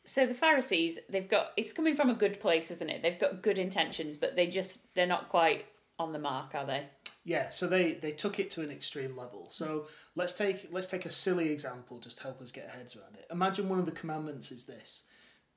So 0.05 0.25
the 0.25 0.33
Pharisees, 0.33 0.97
they've 1.09 1.29
got 1.29 1.51
it's 1.55 1.73
coming 1.73 1.95
from 1.95 2.09
a 2.09 2.15
good 2.15 2.39
place, 2.39 2.71
isn't 2.71 2.89
it? 2.89 3.01
They've 3.01 3.19
got 3.19 3.41
good 3.41 3.59
intentions, 3.59 4.17
but 4.17 4.35
they 4.35 4.47
just 4.47 4.93
they're 4.95 5.05
not 5.05 5.29
quite 5.29 5.65
on 5.99 6.13
the 6.13 6.19
mark, 6.19 6.55
are 6.55 6.65
they? 6.65 6.85
Yeah, 7.25 7.49
so 7.49 7.67
they, 7.67 7.93
they 7.93 8.11
took 8.11 8.39
it 8.39 8.49
to 8.51 8.61
an 8.61 8.71
extreme 8.71 9.15
level. 9.15 9.47
So 9.51 9.87
let's 10.15 10.33
take 10.33 10.69
let's 10.71 10.87
take 10.87 11.05
a 11.05 11.11
silly 11.11 11.51
example 11.51 11.99
just 11.99 12.17
to 12.17 12.23
help 12.23 12.41
us 12.41 12.51
get 12.51 12.69
heads 12.69 12.95
around 12.95 13.15
it. 13.15 13.27
Imagine 13.29 13.69
one 13.69 13.77
of 13.77 13.85
the 13.85 13.91
commandments 13.91 14.51
is 14.51 14.65
this: 14.65 15.03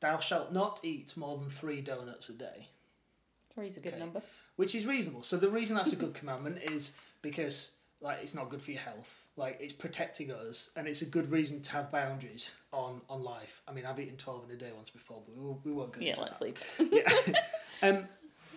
Thou 0.03 0.19
shalt 0.19 0.53
not 0.53 0.81
eat 0.85 1.17
more 1.17 1.39
than 1.39 1.49
three 1.49 1.81
donuts 1.81 2.29
a 2.29 2.33
day. 2.35 2.69
Three's 3.55 3.77
a 3.77 3.81
good 3.81 3.93
Okay. 3.95 4.01
number. 4.01 4.21
which 4.57 4.75
is 4.75 4.85
reasonable. 4.87 5.23
So 5.23 5.37
the 5.39 5.49
reason 5.49 5.77
that's 5.77 5.93
a 5.93 5.97
good 5.97 6.13
commandment 6.21 6.59
is 6.71 6.93
because 7.23 7.71
like 8.01 8.19
it's 8.23 8.35
not 8.35 8.51
good 8.51 8.61
for 8.61 8.73
your 8.73 8.81
health. 8.81 9.27
Like 9.37 9.59
it's 9.61 9.73
protecting 9.73 10.31
us, 10.33 10.71
and 10.77 10.87
it's 10.89 11.03
a 11.03 11.07
good 11.07 11.31
reason 11.31 11.63
to 11.63 11.73
have 11.73 11.91
boundaries 11.93 12.53
on 12.73 13.01
on 13.09 13.23
life. 13.23 13.63
I 13.69 13.73
mean, 13.73 13.87
I've 13.87 14.01
eaten 14.01 14.17
twelve 14.17 14.45
in 14.45 14.51
a 14.51 14.59
day 14.59 14.73
once 14.77 14.91
before, 14.91 15.23
but 15.25 15.37
we, 15.37 15.55
we 15.65 15.73
won't 15.73 15.93
go 15.93 16.01
Yeah, 16.01 16.15
let's 16.21 16.39
that. 16.41 16.45
leave. 16.45 16.93
Yeah. 16.93 17.39
um, 17.89 18.09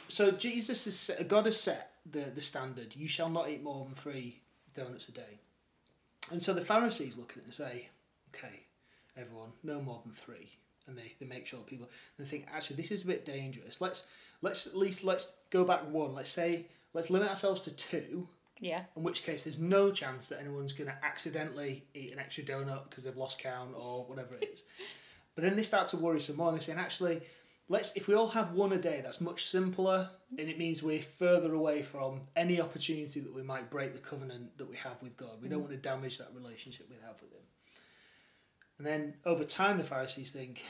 so 0.07 0.31
Jesus 0.31 0.85
has 0.85 1.11
God 1.27 1.45
has 1.45 1.59
set 1.59 1.91
the 2.11 2.25
the 2.33 2.41
standard. 2.41 2.95
You 2.95 3.07
shall 3.07 3.29
not 3.29 3.49
eat 3.49 3.61
more 3.63 3.85
than 3.85 3.93
three 3.93 4.41
donuts 4.73 5.07
a 5.09 5.11
day. 5.11 5.39
And 6.31 6.41
so 6.41 6.53
the 6.53 6.61
Pharisees 6.61 7.15
look 7.17 7.31
at 7.33 7.37
it 7.37 7.43
and 7.45 7.53
say, 7.53 7.89
okay, 8.33 8.65
everyone, 9.15 9.51
no 9.63 9.79
more 9.79 10.01
than 10.03 10.11
three. 10.11 10.49
And 10.87 10.97
they, 10.97 11.13
they 11.19 11.25
make 11.25 11.47
sure 11.47 11.59
people 11.61 11.89
and 12.17 12.25
they 12.25 12.29
think 12.29 12.47
actually 12.53 12.75
this 12.75 12.91
is 12.91 13.03
a 13.03 13.07
bit 13.07 13.25
dangerous. 13.25 13.81
Let's 13.81 14.05
let's 14.41 14.67
at 14.67 14.77
least 14.77 15.03
let's 15.03 15.33
go 15.49 15.63
back 15.63 15.89
one. 15.89 16.13
Let's 16.13 16.29
say 16.29 16.67
let's 16.93 17.09
limit 17.09 17.29
ourselves 17.29 17.61
to 17.61 17.71
two. 17.71 18.27
Yeah. 18.61 18.83
In 18.95 19.03
which 19.03 19.23
case, 19.23 19.43
there's 19.43 19.59
no 19.59 19.91
chance 19.91 20.29
that 20.29 20.39
anyone's 20.39 20.73
going 20.73 20.89
to 20.89 21.05
accidentally 21.05 21.83
eat 21.93 22.13
an 22.13 22.19
extra 22.19 22.43
donut 22.43 22.89
because 22.89 23.03
they've 23.03 23.17
lost 23.17 23.39
count 23.39 23.71
or 23.75 24.05
whatever 24.05 24.35
it 24.35 24.49
is. 24.53 24.63
but 25.35 25.43
then 25.43 25.55
they 25.55 25.63
start 25.63 25.87
to 25.89 25.97
worry 25.97 26.21
some 26.21 26.37
more 26.37 26.47
and 26.47 26.55
they're 26.55 26.61
saying, 26.61 26.79
actually, 26.79 27.21
let's 27.67 27.91
if 27.95 28.07
we 28.07 28.13
all 28.13 28.29
have 28.29 28.51
one 28.51 28.71
a 28.71 28.77
day, 28.77 29.01
that's 29.03 29.19
much 29.19 29.45
simpler, 29.45 30.09
and 30.37 30.49
it 30.49 30.57
means 30.57 30.81
we're 30.81 31.01
further 31.01 31.53
away 31.53 31.81
from 31.81 32.21
any 32.35 32.61
opportunity 32.61 33.19
that 33.19 33.33
we 33.33 33.43
might 33.43 33.69
break 33.69 33.93
the 33.93 33.99
covenant 33.99 34.57
that 34.57 34.69
we 34.69 34.75
have 34.77 35.01
with 35.01 35.17
God. 35.17 35.41
We 35.41 35.49
don't 35.49 35.59
mm. 35.59 35.63
want 35.63 35.73
to 35.73 35.89
damage 35.89 36.17
that 36.19 36.29
relationship 36.33 36.87
we 36.89 36.95
have 37.05 37.21
with 37.21 37.31
Him. 37.31 37.41
And 38.77 38.85
then 38.85 39.15
over 39.25 39.43
time, 39.43 39.77
the 39.77 39.83
Pharisees 39.83 40.31
think, 40.31 40.61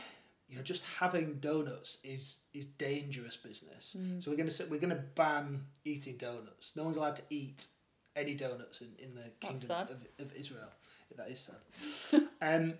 you 0.47 0.55
know, 0.55 0.61
just 0.61 0.83
having 0.99 1.35
donuts 1.39 1.97
is 2.03 2.37
is 2.53 2.65
dangerous 2.65 3.35
business. 3.37 3.95
So 4.19 4.29
we're 4.31 4.37
gonna 4.37 4.49
say, 4.49 4.65
we're 4.69 4.79
gonna 4.79 5.03
ban 5.15 5.61
eating 5.85 6.17
donuts. 6.17 6.75
No 6.75 6.83
one's 6.83 6.97
allowed 6.97 7.15
to 7.17 7.23
eat 7.29 7.67
any 8.15 8.35
donuts 8.35 8.81
in, 8.81 8.89
in 8.99 9.15
the 9.15 9.23
kingdom 9.39 9.69
of, 9.71 10.05
of 10.19 10.33
Israel. 10.35 10.69
That 11.17 11.29
is 11.29 11.39
sad. 11.39 12.21
um, 12.41 12.73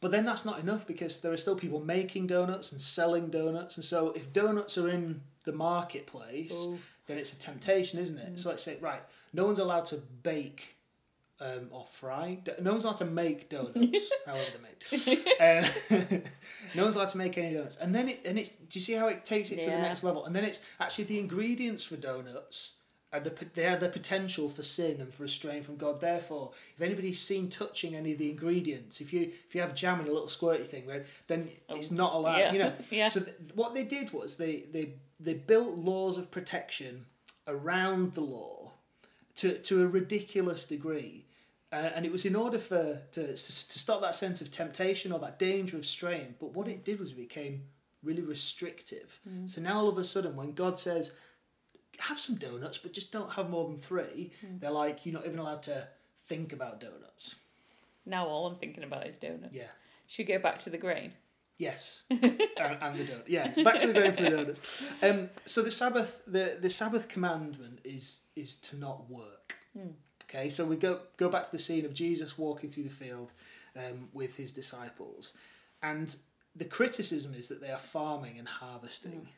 but 0.00 0.10
then 0.10 0.24
that's 0.24 0.44
not 0.44 0.58
enough 0.58 0.86
because 0.86 1.20
there 1.20 1.32
are 1.32 1.36
still 1.36 1.54
people 1.56 1.78
making 1.80 2.26
donuts 2.26 2.72
and 2.72 2.80
selling 2.80 3.28
donuts, 3.30 3.76
and 3.76 3.84
so 3.84 4.10
if 4.12 4.32
donuts 4.32 4.76
are 4.76 4.88
in 4.90 5.20
the 5.44 5.52
marketplace, 5.52 6.52
Oh. 6.54 6.78
then 7.06 7.18
it's 7.18 7.32
a 7.32 7.38
temptation, 7.38 7.98
isn't 7.98 8.18
it? 8.18 8.38
So 8.38 8.48
let's 8.50 8.62
say, 8.62 8.76
right, 8.80 9.02
no 9.32 9.44
one's 9.44 9.58
allowed 9.58 9.86
to 9.86 9.96
bake 10.22 10.76
um, 11.42 11.68
or 11.70 11.84
fry. 11.90 12.38
No 12.60 12.72
one's 12.72 12.84
allowed 12.84 12.98
to 12.98 13.04
make 13.04 13.48
donuts, 13.48 14.12
however 14.26 14.44
they're 14.52 14.62
made. 14.62 15.64
Um, 16.10 16.22
no 16.74 16.84
one's 16.84 16.96
allowed 16.96 17.08
to 17.10 17.18
make 17.18 17.36
any 17.36 17.54
donuts, 17.54 17.76
and 17.76 17.94
then 17.94 18.08
it 18.08 18.20
and 18.24 18.38
it's. 18.38 18.50
Do 18.50 18.78
you 18.78 18.80
see 18.80 18.92
how 18.94 19.08
it 19.08 19.24
takes 19.24 19.50
it 19.50 19.60
to 19.60 19.66
the 19.70 19.78
next 19.78 20.04
level? 20.04 20.24
And 20.24 20.34
then 20.34 20.44
it's 20.44 20.62
actually 20.80 21.04
the 21.04 21.18
ingredients 21.18 21.84
for 21.84 21.96
donuts. 21.96 22.74
Are 23.14 23.20
the, 23.20 23.34
they 23.52 23.66
are 23.66 23.76
the 23.76 23.90
potential 23.90 24.48
for 24.48 24.62
sin 24.62 24.98
and 24.98 25.12
for 25.12 25.28
straying 25.28 25.64
from 25.64 25.76
God. 25.76 26.00
Therefore, 26.00 26.52
if 26.74 26.80
anybody's 26.80 27.20
seen 27.20 27.50
touching 27.50 27.94
any 27.94 28.12
of 28.12 28.18
the 28.18 28.30
ingredients, 28.30 29.02
if 29.02 29.12
you 29.12 29.22
if 29.22 29.54
you 29.54 29.60
have 29.60 29.74
jam 29.74 30.00
in 30.00 30.06
a 30.06 30.10
little 30.10 30.28
squirty 30.28 30.64
thing, 30.64 30.86
then, 30.86 31.04
then 31.26 31.50
it's 31.68 31.90
not 31.90 32.14
allowed. 32.14 32.36
Oh, 32.36 32.38
yeah. 32.38 32.52
You 32.52 32.58
know. 32.60 32.72
Yeah. 32.90 33.08
So 33.08 33.20
th- 33.20 33.36
what 33.54 33.74
they 33.74 33.84
did 33.84 34.14
was 34.14 34.36
they 34.38 34.64
they 34.72 34.94
they 35.20 35.34
built 35.34 35.76
laws 35.76 36.16
of 36.16 36.30
protection 36.30 37.04
around 37.46 38.14
the 38.14 38.22
law 38.22 38.72
to 39.36 39.58
to 39.58 39.82
a 39.82 39.86
ridiculous 39.86 40.64
degree. 40.64 41.26
Uh, 41.72 41.90
and 41.94 42.04
it 42.04 42.12
was 42.12 42.26
in 42.26 42.36
order 42.36 42.58
for 42.58 43.00
to, 43.12 43.28
to 43.28 43.36
stop 43.36 44.02
that 44.02 44.14
sense 44.14 44.42
of 44.42 44.50
temptation 44.50 45.10
or 45.10 45.18
that 45.18 45.38
danger 45.38 45.78
of 45.78 45.86
straying. 45.86 46.34
But 46.38 46.52
what 46.54 46.68
it 46.68 46.84
did 46.84 47.00
was 47.00 47.12
it 47.12 47.16
became 47.16 47.62
really 48.02 48.22
restrictive. 48.22 49.20
So 49.46 49.60
now 49.62 49.80
all 49.80 49.88
of 49.88 49.96
a 49.96 50.04
sudden, 50.04 50.36
when 50.36 50.52
God 50.52 50.78
says, 50.78 51.12
"Have 52.00 52.18
some 52.18 52.36
donuts, 52.36 52.76
but 52.78 52.92
just 52.92 53.10
don't 53.10 53.32
have 53.32 53.48
more 53.48 53.66
than 53.68 53.78
three, 53.78 54.32
they're 54.58 54.70
like, 54.70 55.06
"You're 55.06 55.14
not 55.14 55.24
even 55.26 55.38
allowed 55.38 55.62
to 55.64 55.88
think 56.24 56.52
about 56.52 56.78
donuts." 56.80 57.36
Now 58.04 58.26
all 58.26 58.46
I'm 58.46 58.56
thinking 58.56 58.84
about 58.84 59.06
is 59.06 59.16
donuts. 59.16 59.54
Yeah. 59.54 59.68
Should 60.08 60.26
we 60.28 60.34
go 60.34 60.40
back 60.40 60.58
to 60.60 60.70
the 60.70 60.78
grain? 60.78 61.12
Yes, 61.58 62.02
and, 62.10 62.22
and 62.56 62.98
the 62.98 63.04
donut. 63.04 63.22
Yeah, 63.28 63.46
back 63.62 63.76
to 63.78 63.86
the 63.86 63.92
grain 63.92 64.12
for 64.12 64.22
the 64.22 64.30
donuts. 64.30 64.84
Um, 65.00 65.30
so 65.46 65.62
the 65.62 65.70
Sabbath, 65.70 66.20
the 66.26 66.58
the 66.60 66.68
Sabbath 66.70 67.08
commandment 67.08 67.80
is 67.84 68.22
is 68.36 68.56
to 68.56 68.76
not 68.76 69.08
work. 69.08 69.56
Okay, 70.34 70.48
so 70.48 70.64
we 70.64 70.76
go 70.76 71.00
go 71.16 71.28
back 71.28 71.44
to 71.44 71.52
the 71.52 71.58
scene 71.58 71.84
of 71.84 71.92
Jesus 71.92 72.38
walking 72.38 72.70
through 72.70 72.84
the 72.84 72.90
field 72.90 73.32
um, 73.76 74.08
with 74.12 74.36
his 74.36 74.52
disciples, 74.52 75.34
and 75.82 76.16
the 76.56 76.64
criticism 76.64 77.34
is 77.34 77.48
that 77.48 77.60
they 77.60 77.70
are 77.70 77.78
farming 77.78 78.38
and 78.38 78.48
harvesting, 78.48 79.28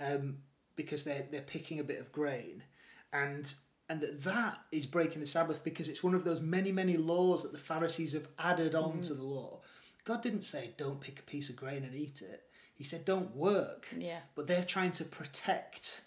um, 0.00 0.38
because 0.76 1.04
they're 1.04 1.26
they're 1.30 1.42
picking 1.42 1.80
a 1.80 1.84
bit 1.84 2.00
of 2.00 2.12
grain, 2.12 2.62
and 3.12 3.54
and 3.88 4.00
that 4.00 4.22
that 4.22 4.58
is 4.70 4.86
breaking 4.86 5.20
the 5.20 5.26
Sabbath 5.26 5.62
because 5.62 5.88
it's 5.88 6.02
one 6.02 6.14
of 6.14 6.24
those 6.24 6.40
many 6.40 6.72
many 6.72 6.96
laws 6.96 7.42
that 7.42 7.52
the 7.52 7.58
Pharisees 7.58 8.14
have 8.14 8.28
added 8.38 8.74
on 8.74 9.00
to 9.02 9.14
the 9.14 9.22
law. 9.24 9.60
God 10.04 10.22
didn't 10.22 10.42
say 10.42 10.70
don't 10.76 11.00
pick 11.00 11.18
a 11.18 11.22
piece 11.22 11.48
of 11.50 11.56
grain 11.56 11.84
and 11.84 11.94
eat 11.94 12.22
it. 12.22 12.44
He 12.74 12.84
said 12.84 13.04
don't 13.04 13.36
work. 13.36 13.86
Yeah. 13.96 14.20
But 14.34 14.46
they're 14.46 14.64
trying 14.64 14.92
to 14.92 15.04
protect 15.04 16.02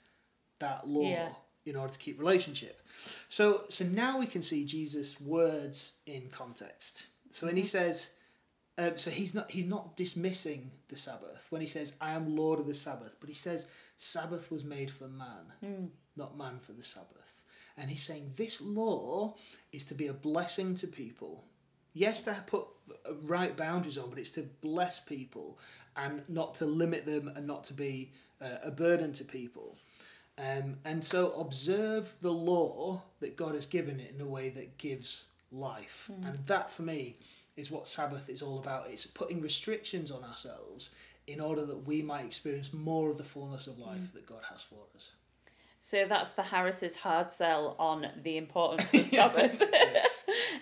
that 0.60 0.88
law 0.88 1.10
Yeah. 1.10 1.29
In 1.65 1.75
order 1.75 1.93
to 1.93 2.00
keep 2.00 2.19
relationship. 2.19 2.81
So 3.27 3.63
so 3.69 3.86
now 3.86 4.19
we 4.19 4.27
can 4.27 4.41
see 4.41 4.65
Jesus' 4.65 5.19
words 5.19 5.93
in 6.05 6.29
context. 6.29 7.07
So 7.29 7.48
when 7.48 7.57
he 7.57 7.63
says 7.63 8.10
um, 8.77 8.98
so 8.98 9.10
he's 9.10 9.34
not 9.34 9.50
he's 9.50 9.65
not 9.65 9.95
dismissing 9.95 10.72
the 10.89 10.98
Sabbath 10.98 11.48
when 11.50 11.62
he 11.62 11.67
says 11.67 11.93
I 12.01 12.12
am 12.12 12.36
Lord 12.36 12.60
of 12.60 12.67
the 12.67 12.74
Sabbath, 12.74 13.15
but 13.19 13.29
he 13.29 13.36
says 13.36 13.67
Sabbath 13.98 14.51
was 14.51 14.63
made 14.63 14.91
for 14.91 15.07
man, 15.07 15.91
not 16.17 16.38
man 16.38 16.60
for 16.60 16.74
the 16.74 16.84
Sabbath. 16.84 17.43
And 17.77 17.89
he's 17.89 18.03
saying 18.03 18.34
this 18.36 18.62
law 18.62 19.36
is 19.72 19.84
to 19.86 19.93
be 19.93 20.07
a 20.07 20.13
blessing 20.13 20.75
to 20.75 20.88
people. 20.88 21.45
Yes, 21.93 22.22
to 22.24 22.36
put 22.48 22.65
right 23.24 23.55
boundaries 23.55 23.98
on, 23.98 24.10
but 24.10 24.19
it's 24.19 24.29
to 24.31 24.43
bless 24.62 25.00
people 25.00 25.60
and 25.95 26.24
not 26.27 26.55
to 26.55 26.65
limit 26.65 27.05
them 27.05 27.31
and 27.34 27.48
not 27.48 27.63
to 27.65 27.74
be 27.74 28.12
uh, 28.41 28.57
a 28.63 28.72
burden 28.72 29.13
to 29.13 29.24
people. 29.24 29.77
Um, 30.37 30.77
and 30.83 31.03
so 31.03 31.31
observe 31.31 32.13
the 32.21 32.31
law 32.31 33.01
that 33.21 33.37
God 33.37 33.53
has 33.53 33.65
given 33.65 33.99
it 33.99 34.13
in 34.13 34.21
a 34.21 34.27
way 34.27 34.49
that 34.49 34.77
gives 34.77 35.25
life. 35.51 36.09
And 36.25 36.45
that 36.47 36.69
for 36.69 36.81
me 36.81 37.17
is 37.55 37.71
what 37.71 37.87
Sabbath 37.87 38.29
is 38.29 38.41
all 38.41 38.59
about. 38.59 38.87
It's 38.89 39.05
putting 39.05 39.41
restrictions 39.41 40.11
on 40.11 40.23
ourselves 40.23 40.89
in 41.27 41.39
order 41.39 41.65
that 41.65 41.87
we 41.87 42.01
might 42.01 42.25
experience 42.25 42.73
more 42.73 43.09
of 43.09 43.17
the 43.17 43.23
fullness 43.23 43.67
of 43.67 43.79
life 43.79 44.13
that 44.13 44.25
God 44.25 44.41
has 44.49 44.61
for 44.61 44.79
us. 44.95 45.11
So 45.79 46.05
that's 46.09 46.31
the 46.31 46.43
Harris's 46.43 46.95
hard 46.95 47.31
sell 47.31 47.75
on 47.77 48.07
the 48.23 48.37
importance 48.37 48.93
of 48.93 49.01
Sabbath. 49.07 49.61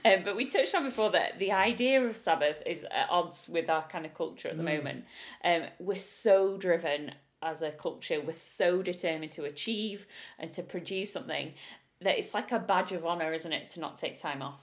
Um, 0.05 0.23
but 0.25 0.35
we 0.35 0.47
touched 0.47 0.75
on 0.75 0.83
before 0.83 1.11
that 1.11 1.39
the 1.39 1.53
idea 1.53 2.03
of 2.03 2.17
Sabbath 2.17 2.61
is 2.65 2.83
at 2.83 3.07
odds 3.09 3.47
with 3.47 3.69
our 3.69 3.83
kind 3.83 4.05
of 4.05 4.13
culture 4.13 4.49
at 4.49 4.57
the 4.57 4.63
moment. 4.63 5.05
Um, 5.45 5.63
we're 5.79 5.97
so 5.97 6.57
driven 6.57 7.13
as 7.43 7.62
a 7.62 7.71
culture, 7.71 8.21
we're 8.21 8.33
so 8.33 8.81
determined 8.81 9.31
to 9.33 9.43
achieve 9.43 10.07
and 10.39 10.51
to 10.53 10.63
produce 10.63 11.12
something 11.13 11.53
that 12.01 12.17
it's 12.17 12.33
like 12.33 12.51
a 12.51 12.59
badge 12.59 12.91
of 12.91 13.05
honour, 13.05 13.33
isn't 13.33 13.53
it, 13.53 13.69
to 13.69 13.79
not 13.79 13.97
take 13.97 14.17
time 14.17 14.41
off? 14.41 14.59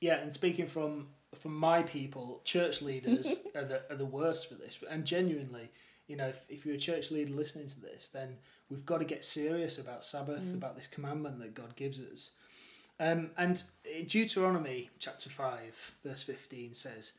Yeah, 0.00 0.18
and 0.18 0.32
speaking 0.32 0.66
from 0.66 1.08
from 1.34 1.54
my 1.54 1.82
people, 1.82 2.40
church 2.44 2.82
leaders 2.82 3.34
are 3.54 3.64
the 3.64 3.82
are 3.90 3.96
the 3.96 4.04
worst 4.04 4.48
for 4.48 4.54
this. 4.54 4.82
And 4.88 5.04
genuinely, 5.04 5.70
you 6.06 6.16
know, 6.16 6.28
if, 6.28 6.44
if 6.48 6.64
you're 6.66 6.76
a 6.76 6.78
church 6.78 7.10
leader 7.10 7.32
listening 7.32 7.68
to 7.68 7.80
this, 7.80 8.08
then 8.08 8.36
we've 8.70 8.86
got 8.86 8.98
to 8.98 9.04
get 9.04 9.24
serious 9.24 9.78
about 9.78 10.04
Sabbath, 10.04 10.54
about 10.54 10.76
this 10.76 10.86
commandment 10.86 11.38
that 11.40 11.54
God 11.54 11.76
gives 11.76 12.00
us. 12.00 12.30
Um, 12.98 13.30
and 13.38 13.62
in 13.84 14.06
Deuteronomy 14.06 14.90
chapter 14.98 15.28
five, 15.28 15.94
verse 16.04 16.22
fifteen 16.22 16.72
says, 16.72 17.12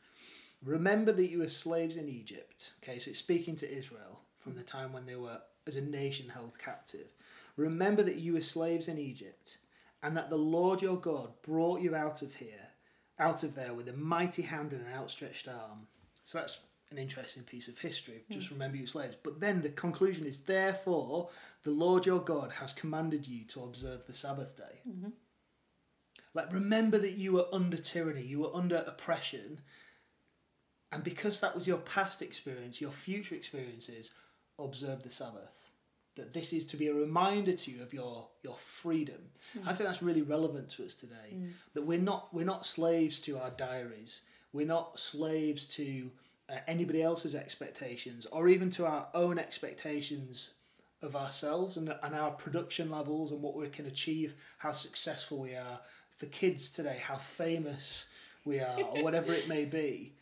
"Remember 0.64 1.12
that 1.12 1.30
you 1.30 1.38
were 1.38 1.48
slaves 1.48 1.96
in 1.96 2.08
Egypt." 2.08 2.72
Okay, 2.82 2.98
so 2.98 3.10
it's 3.10 3.18
speaking 3.18 3.54
to 3.56 3.72
Israel 3.72 4.21
from 4.42 4.54
the 4.54 4.62
time 4.62 4.92
when 4.92 5.06
they 5.06 5.16
were 5.16 5.40
as 5.66 5.76
a 5.76 5.80
nation 5.80 6.28
held 6.28 6.58
captive. 6.58 7.08
Remember 7.56 8.02
that 8.02 8.16
you 8.16 8.32
were 8.32 8.40
slaves 8.40 8.88
in 8.88 8.98
Egypt, 8.98 9.58
and 10.02 10.16
that 10.16 10.30
the 10.30 10.36
Lord 10.36 10.82
your 10.82 10.96
God 10.96 11.30
brought 11.42 11.80
you 11.80 11.94
out 11.94 12.22
of 12.22 12.34
here, 12.34 12.68
out 13.18 13.44
of 13.44 13.54
there 13.54 13.72
with 13.72 13.88
a 13.88 13.92
mighty 13.92 14.42
hand 14.42 14.72
and 14.72 14.86
an 14.86 14.92
outstretched 14.92 15.46
arm. 15.48 15.86
So 16.24 16.38
that's 16.38 16.58
an 16.90 16.98
interesting 16.98 17.44
piece 17.44 17.68
of 17.68 17.78
history. 17.78 18.24
Just 18.30 18.48
hmm. 18.48 18.54
remember 18.54 18.76
you 18.76 18.84
were 18.84 18.88
slaves. 18.88 19.16
But 19.22 19.40
then 19.40 19.60
the 19.60 19.68
conclusion 19.70 20.26
is, 20.26 20.42
therefore, 20.42 21.28
the 21.62 21.70
Lord 21.70 22.06
your 22.06 22.20
God 22.20 22.52
has 22.52 22.72
commanded 22.72 23.26
you 23.26 23.44
to 23.46 23.62
observe 23.62 24.06
the 24.06 24.12
Sabbath 24.12 24.56
day. 24.56 24.80
Mm-hmm. 24.88 25.10
Like, 26.34 26.52
remember 26.52 26.98
that 26.98 27.18
you 27.18 27.32
were 27.32 27.46
under 27.52 27.76
tyranny, 27.76 28.22
you 28.22 28.40
were 28.40 28.54
under 28.54 28.76
oppression. 28.86 29.60
And 30.90 31.04
because 31.04 31.40
that 31.40 31.54
was 31.54 31.66
your 31.66 31.78
past 31.78 32.22
experience, 32.22 32.80
your 32.80 32.90
future 32.90 33.34
experiences, 33.34 34.10
observe 34.58 35.02
the 35.02 35.10
Sabbath. 35.10 35.70
That 36.16 36.34
this 36.34 36.52
is 36.52 36.66
to 36.66 36.76
be 36.76 36.88
a 36.88 36.94
reminder 36.94 37.52
to 37.54 37.70
you 37.70 37.82
of 37.82 37.94
your, 37.94 38.28
your 38.42 38.56
freedom. 38.56 39.30
I 39.66 39.72
think 39.72 39.88
that's 39.88 40.02
really 40.02 40.20
relevant 40.20 40.68
to 40.70 40.84
us 40.84 40.94
today. 40.94 41.38
That 41.72 41.82
we're 41.82 41.98
not 41.98 42.32
we're 42.34 42.44
not 42.44 42.66
slaves 42.66 43.18
to 43.20 43.38
our 43.38 43.50
diaries. 43.50 44.20
We're 44.52 44.66
not 44.66 44.98
slaves 44.98 45.64
to 45.66 46.10
uh, 46.50 46.56
anybody 46.66 47.02
else's 47.02 47.34
expectations 47.34 48.26
or 48.26 48.48
even 48.48 48.68
to 48.70 48.84
our 48.84 49.08
own 49.14 49.38
expectations 49.38 50.54
of 51.00 51.16
ourselves 51.16 51.78
and, 51.78 51.94
and 52.02 52.14
our 52.14 52.30
production 52.32 52.90
levels 52.90 53.32
and 53.32 53.40
what 53.40 53.56
we 53.56 53.68
can 53.68 53.86
achieve, 53.86 54.34
how 54.58 54.72
successful 54.72 55.38
we 55.38 55.54
are. 55.54 55.80
For 56.10 56.26
kids 56.26 56.68
today, 56.70 56.98
how 57.02 57.16
famous 57.16 58.06
we 58.44 58.60
are, 58.60 58.80
or 58.82 59.02
whatever 59.02 59.32
it 59.32 59.48
may 59.48 59.64
be. 59.64 60.12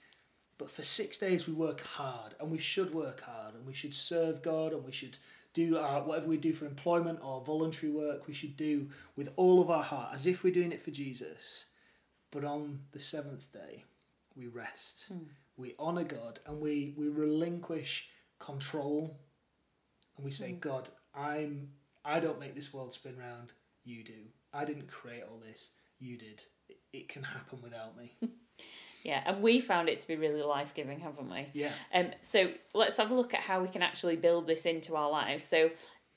But 0.61 0.71
for 0.71 0.83
six 0.83 1.17
days, 1.17 1.47
we 1.47 1.55
work 1.55 1.81
hard, 1.81 2.35
and 2.38 2.50
we 2.50 2.59
should 2.59 2.93
work 2.93 3.23
hard, 3.23 3.55
and 3.55 3.67
we 3.67 3.73
should 3.73 3.95
serve 3.95 4.43
God, 4.43 4.75
and 4.75 4.85
we 4.85 4.93
should 4.93 5.17
do 5.55 5.79
our, 5.79 6.02
whatever 6.02 6.26
we 6.26 6.37
do 6.37 6.52
for 6.52 6.67
employment 6.67 7.21
or 7.23 7.40
voluntary 7.40 7.90
work, 7.90 8.26
we 8.26 8.35
should 8.35 8.59
do 8.59 8.90
with 9.17 9.31
all 9.37 9.62
of 9.62 9.71
our 9.71 9.83
heart, 9.83 10.11
as 10.14 10.26
if 10.26 10.45
we're 10.45 10.52
doing 10.52 10.71
it 10.71 10.83
for 10.83 10.90
Jesus. 10.90 11.64
But 12.31 12.45
on 12.45 12.81
the 12.93 13.00
seventh 13.00 13.50
day, 13.50 13.85
we 14.37 14.49
rest. 14.49 15.07
Hmm. 15.09 15.31
We 15.57 15.76
honour 15.81 16.05
God, 16.05 16.40
and 16.45 16.61
we, 16.61 16.93
we 16.95 17.09
relinquish 17.09 18.11
control, 18.38 19.17
and 20.19 20.26
we 20.26 20.31
say, 20.31 20.50
hmm. 20.50 20.59
God, 20.59 20.90
I'm 21.14 21.71
I 22.05 22.21
don't 22.21 22.38
make 22.38 22.55
this 22.55 22.75
world 22.75 22.93
spin 22.93 23.17
round. 23.17 23.55
You 23.83 24.05
do. 24.05 24.29
I 24.52 24.67
didn't 24.67 24.88
create 24.88 25.23
all 25.23 25.38
this. 25.38 25.71
You 25.99 26.19
did. 26.19 26.45
It, 26.69 26.81
it 26.93 27.09
can 27.09 27.23
happen 27.23 27.62
without 27.62 27.97
me. 27.97 28.12
Yeah, 29.02 29.23
and 29.25 29.42
we 29.42 29.61
found 29.61 29.88
it 29.88 30.00
to 30.00 30.09
be 30.09 30.16
really 30.16 30.42
life 30.42 30.73
giving, 30.75 31.00
haven't 31.00 31.30
we? 31.30 31.49
Yeah. 31.52 31.73
Um, 31.95 32.11
so 32.21 32.50
let's 32.75 32.97
have 32.97 33.12
a 33.12 33.14
look 33.14 33.35
at 33.35 33.40
how 33.40 33.62
we 33.62 33.69
can 33.69 33.83
actually 33.83 34.16
build 34.16 34.47
this 34.47 34.66
into 34.66 34.97
our 34.97 35.11
lives. 35.11 35.45
So, 35.45 35.71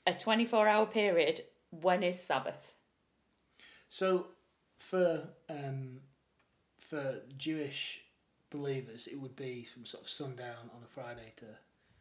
a 0.06 0.12
24 0.12 0.68
hour 0.68 0.86
period, 0.86 1.44
when 1.70 2.02
is 2.02 2.20
Sabbath? 2.20 2.74
So, 3.88 4.26
for 4.76 5.28
um, 5.48 6.00
for 6.78 7.20
Jewish 7.36 8.00
believers, 8.50 9.06
it 9.06 9.20
would 9.20 9.36
be 9.36 9.64
from 9.64 9.86
sort 9.86 10.04
of 10.04 10.08
sundown 10.08 10.70
on 10.76 10.82
a 10.82 10.86
Friday 10.86 11.32
to 11.36 11.46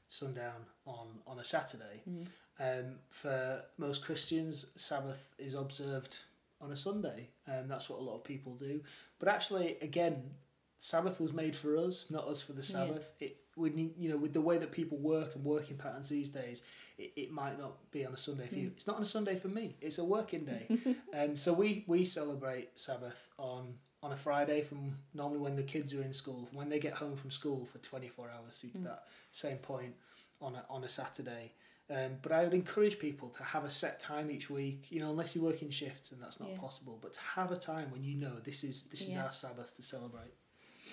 sundown 0.08 0.66
on 0.86 1.08
on 1.26 1.40
a 1.40 1.44
Saturday. 1.44 2.02
Mm. 2.10 2.28
Um, 2.60 2.96
for 3.10 3.64
most 3.78 4.04
Christians, 4.04 4.66
Sabbath 4.76 5.34
is 5.40 5.56
observed 5.56 6.20
on 6.62 6.72
a 6.72 6.76
Sunday, 6.76 7.30
and 7.48 7.64
um, 7.64 7.68
that's 7.68 7.90
what 7.90 8.00
a 8.00 8.04
lot 8.04 8.16
of 8.16 8.24
people 8.24 8.56
do. 8.56 8.82
But 9.20 9.28
actually, 9.28 9.78
again, 9.82 10.32
Sabbath 10.78 11.20
was 11.22 11.34
made 11.34 11.56
for 11.56 11.78
us, 11.78 12.08
not 12.10 12.28
us 12.28 12.42
for 12.42 12.54
the 12.54 12.64
Sabbath. 12.64 13.14
Yeah. 13.20 13.28
It 13.28 13.38
we 13.56 13.70
need, 13.70 13.94
you 13.98 14.10
know, 14.10 14.18
with 14.18 14.34
the 14.34 14.42
way 14.42 14.58
that 14.58 14.72
people 14.72 14.98
work 14.98 15.36
and 15.36 15.44
working 15.44 15.78
patterns 15.78 16.10
these 16.10 16.30
days, 16.30 16.62
it, 16.98 17.14
it 17.16 17.32
might 17.32 17.58
not 17.60 17.92
be 17.92 18.06
on 18.06 18.14
a 18.14 18.18
Sunday 18.18 18.48
for 18.48 18.56
mm. 18.56 18.64
you. 18.64 18.72
It's 18.76 18.88
not 18.88 18.98
on 18.98 19.04
a 19.04 19.06
Sunday 19.06 19.36
for 19.36 19.48
me. 19.48 19.76
It's 19.82 19.98
a 19.98 20.04
working 20.04 20.46
day, 20.46 20.66
and 21.14 21.32
um, 21.32 21.38
so 21.38 21.54
we 21.54 21.86
we 21.88 22.06
celebrate 22.06 22.80
Sabbath 22.80 23.30
on 23.38 23.76
on 24.02 24.12
a 24.12 24.16
Friday 24.16 24.62
from 24.62 24.98
normally 25.14 25.40
when 25.40 25.56
the 25.56 25.64
kids 25.64 25.94
are 25.94 26.02
in 26.02 26.14
school, 26.14 26.50
when 26.52 26.70
they 26.70 26.80
get 26.80 26.94
home 26.94 27.16
from 27.16 27.32
school 27.32 27.66
for 27.66 27.78
twenty 27.80 28.08
four 28.08 28.30
hours 28.30 28.60
to 28.60 28.68
mm. 28.68 28.84
that 28.84 29.08
same 29.32 29.58
point 29.58 29.94
on 30.42 30.56
a 30.56 30.66
on 30.70 30.84
a 30.84 30.90
Saturday. 30.90 31.54
Um, 31.90 32.14
but 32.22 32.32
I 32.32 32.44
would 32.44 32.54
encourage 32.54 32.98
people 32.98 33.30
to 33.30 33.44
have 33.44 33.66
a 33.66 33.72
set 33.72 34.00
time 34.00 34.32
each 34.32 34.50
week. 34.50 34.88
You 34.90 35.02
know, 35.02 35.12
unless 35.12 35.36
you 35.36 35.44
work 35.44 35.62
in 35.62 35.70
shifts 35.70 36.12
and 36.12 36.22
that's 36.22 36.40
not 36.40 36.50
yeah. 36.50 36.58
possible, 36.60 36.98
but 37.02 37.14
to 37.14 37.20
have 37.20 37.52
a 37.52 37.58
time 37.58 37.92
when 37.92 38.04
you 38.04 38.16
know 38.16 38.40
this 38.44 38.64
is 38.64 38.84
this 38.84 39.02
is 39.02 39.16
our 39.16 39.32
Sabbath 39.32 39.76
to 39.76 39.84
celebrate. 39.84 40.34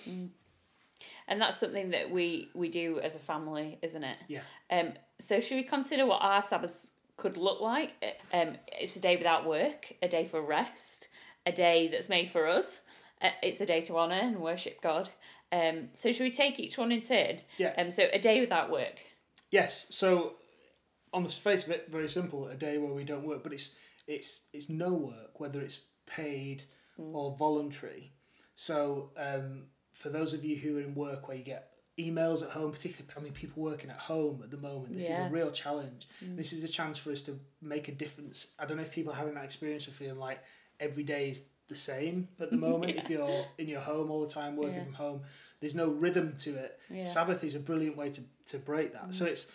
Mm. 0.07 0.29
And 1.27 1.41
that's 1.41 1.59
something 1.59 1.91
that 1.91 2.11
we 2.11 2.49
we 2.53 2.69
do 2.69 2.99
as 2.99 3.15
a 3.15 3.19
family, 3.19 3.79
isn't 3.81 4.03
it? 4.03 4.19
Yeah. 4.27 4.41
Um. 4.69 4.93
So 5.19 5.39
should 5.39 5.55
we 5.55 5.63
consider 5.63 6.05
what 6.05 6.21
our 6.21 6.41
Sabbaths 6.41 6.91
could 7.17 7.37
look 7.37 7.61
like? 7.61 7.91
Um. 8.33 8.57
It's 8.67 8.95
a 8.95 8.99
day 8.99 9.17
without 9.17 9.47
work, 9.47 9.93
a 10.01 10.07
day 10.07 10.25
for 10.25 10.41
rest, 10.41 11.07
a 11.45 11.51
day 11.51 11.87
that's 11.87 12.09
made 12.09 12.29
for 12.29 12.47
us. 12.47 12.81
Uh, 13.21 13.29
it's 13.43 13.61
a 13.61 13.65
day 13.65 13.81
to 13.81 13.97
honor 13.97 14.15
and 14.15 14.39
worship 14.39 14.81
God. 14.81 15.09
Um. 15.51 15.89
So 15.93 16.11
should 16.11 16.23
we 16.23 16.31
take 16.31 16.59
each 16.59 16.77
one 16.77 16.91
in 16.91 17.01
turn? 17.01 17.41
Yeah. 17.57 17.73
Um. 17.77 17.91
So 17.91 18.07
a 18.11 18.19
day 18.19 18.41
without 18.41 18.71
work. 18.71 18.99
Yes. 19.51 19.87
So 19.89 20.33
on 21.13 21.23
the 21.23 21.29
face 21.29 21.65
of 21.65 21.71
it, 21.71 21.87
very 21.89 22.09
simple. 22.09 22.47
A 22.47 22.55
day 22.55 22.77
where 22.77 22.93
we 22.93 23.03
don't 23.03 23.25
work, 23.25 23.43
but 23.43 23.53
it's 23.53 23.73
it's 24.07 24.41
it's 24.53 24.69
no 24.69 24.93
work, 24.93 25.39
whether 25.39 25.61
it's 25.61 25.81
paid 26.05 26.63
mm. 26.99 27.13
or 27.13 27.35
voluntary. 27.37 28.13
So 28.55 29.11
um, 29.17 29.63
for 29.93 30.09
those 30.09 30.33
of 30.33 30.43
you 30.43 30.55
who 30.55 30.77
are 30.77 30.81
in 30.81 30.95
work 30.95 31.27
where 31.27 31.37
you 31.37 31.43
get 31.43 31.71
emails 31.99 32.41
at 32.41 32.49
home, 32.49 32.71
particularly 32.71 33.13
I 33.15 33.19
mean 33.21 33.33
people 33.33 33.61
working 33.63 33.89
at 33.89 33.97
home 33.97 34.41
at 34.43 34.51
the 34.51 34.57
moment, 34.57 34.95
this 34.95 35.07
yeah. 35.07 35.25
is 35.25 35.31
a 35.31 35.33
real 35.33 35.51
challenge. 35.51 36.07
Mm. 36.23 36.37
This 36.37 36.53
is 36.53 36.63
a 36.63 36.67
chance 36.67 36.97
for 36.97 37.11
us 37.11 37.21
to 37.23 37.39
make 37.61 37.87
a 37.87 37.91
difference. 37.91 38.47
I 38.57 38.65
don't 38.65 38.77
know 38.77 38.83
if 38.83 38.91
people 38.91 39.13
are 39.13 39.17
having 39.17 39.35
that 39.35 39.45
experience 39.45 39.87
of 39.87 39.93
feeling 39.93 40.19
like 40.19 40.39
every 40.79 41.03
day 41.03 41.29
is 41.29 41.45
the 41.67 41.75
same 41.75 42.27
at 42.39 42.49
the 42.49 42.57
moment. 42.69 42.93
yeah. 42.93 43.01
If 43.01 43.09
you're 43.09 43.45
in 43.57 43.67
your 43.67 43.81
home 43.81 44.09
all 44.11 44.21
the 44.21 44.31
time, 44.31 44.55
working 44.55 44.75
yeah. 44.75 44.83
from 44.83 44.93
home, 44.93 45.21
there's 45.59 45.75
no 45.75 45.87
rhythm 45.87 46.35
to 46.39 46.55
it. 46.55 46.79
Sabbath 47.05 47.43
is 47.43 47.55
a 47.55 47.59
brilliant 47.59 47.97
way 47.97 48.09
to, 48.09 48.21
to 48.47 48.57
break 48.57 48.93
that. 48.93 49.09
Mm. 49.09 49.13
So 49.13 49.25
it's 49.25 49.47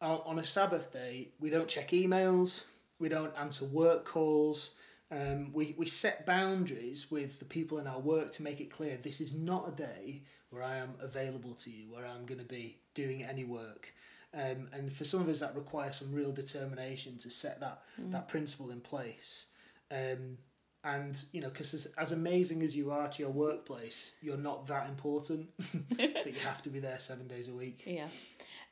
on 0.00 0.38
a 0.38 0.44
Sabbath 0.44 0.92
day, 0.92 1.28
we 1.40 1.50
don't 1.50 1.68
check 1.68 1.90
emails, 1.90 2.64
we 2.98 3.08
don't 3.08 3.32
answer 3.38 3.64
work 3.64 4.04
calls. 4.04 4.72
Um, 5.14 5.52
we, 5.52 5.74
we 5.78 5.86
set 5.86 6.26
boundaries 6.26 7.10
with 7.10 7.38
the 7.38 7.44
people 7.44 7.78
in 7.78 7.86
our 7.86 8.00
work 8.00 8.32
to 8.32 8.42
make 8.42 8.60
it 8.60 8.70
clear 8.70 8.98
this 9.00 9.20
is 9.20 9.32
not 9.32 9.68
a 9.68 9.72
day 9.72 10.22
where 10.50 10.62
I 10.62 10.76
am 10.76 10.94
available 11.00 11.54
to 11.54 11.70
you, 11.70 11.92
where 11.92 12.04
I'm 12.04 12.26
going 12.26 12.40
to 12.40 12.44
be 12.44 12.78
doing 12.94 13.22
any 13.22 13.44
work. 13.44 13.92
Um, 14.32 14.68
and 14.72 14.92
for 14.92 15.04
some 15.04 15.20
of 15.20 15.28
us, 15.28 15.40
that 15.40 15.54
requires 15.54 15.96
some 15.96 16.12
real 16.12 16.32
determination 16.32 17.16
to 17.18 17.30
set 17.30 17.60
that, 17.60 17.82
mm. 18.00 18.10
that 18.10 18.26
principle 18.26 18.70
in 18.70 18.80
place. 18.80 19.46
Um, 19.92 20.38
and, 20.82 21.22
you 21.32 21.40
know, 21.40 21.48
because 21.48 21.74
as, 21.74 21.86
as 21.96 22.10
amazing 22.10 22.62
as 22.62 22.76
you 22.76 22.90
are 22.90 23.08
to 23.08 23.22
your 23.22 23.30
workplace, 23.30 24.14
you're 24.20 24.36
not 24.36 24.66
that 24.66 24.88
important 24.88 25.48
that 25.96 26.26
you 26.26 26.40
have 26.44 26.62
to 26.62 26.70
be 26.70 26.80
there 26.80 26.98
seven 26.98 27.28
days 27.28 27.48
a 27.48 27.54
week. 27.54 27.84
Yeah. 27.86 28.08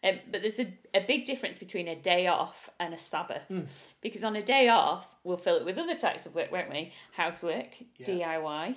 Um, 0.05 0.19
but 0.31 0.41
there's 0.43 0.59
a, 0.59 0.73
a 0.95 1.01
big 1.01 1.27
difference 1.27 1.59
between 1.59 1.89
a 1.89 1.95
day 1.95 2.27
off 2.27 2.69
and 2.81 2.93
a 2.93 2.99
Sabbath. 2.99 3.49
Mm. 3.51 3.67
Because 4.01 4.25
on 4.25 4.35
a 4.37 4.43
day 4.43 4.69
off, 4.69 5.09
we'll 5.23 5.37
fill 5.37 5.57
it 5.57 5.65
with 5.65 5.79
other 5.79 5.95
types 5.95 6.27
of 6.27 6.35
work, 6.35 6.51
won't 6.51 6.71
we? 6.71 6.93
Housework, 7.13 7.69
yeah. 7.99 8.07
DIY. 8.07 8.77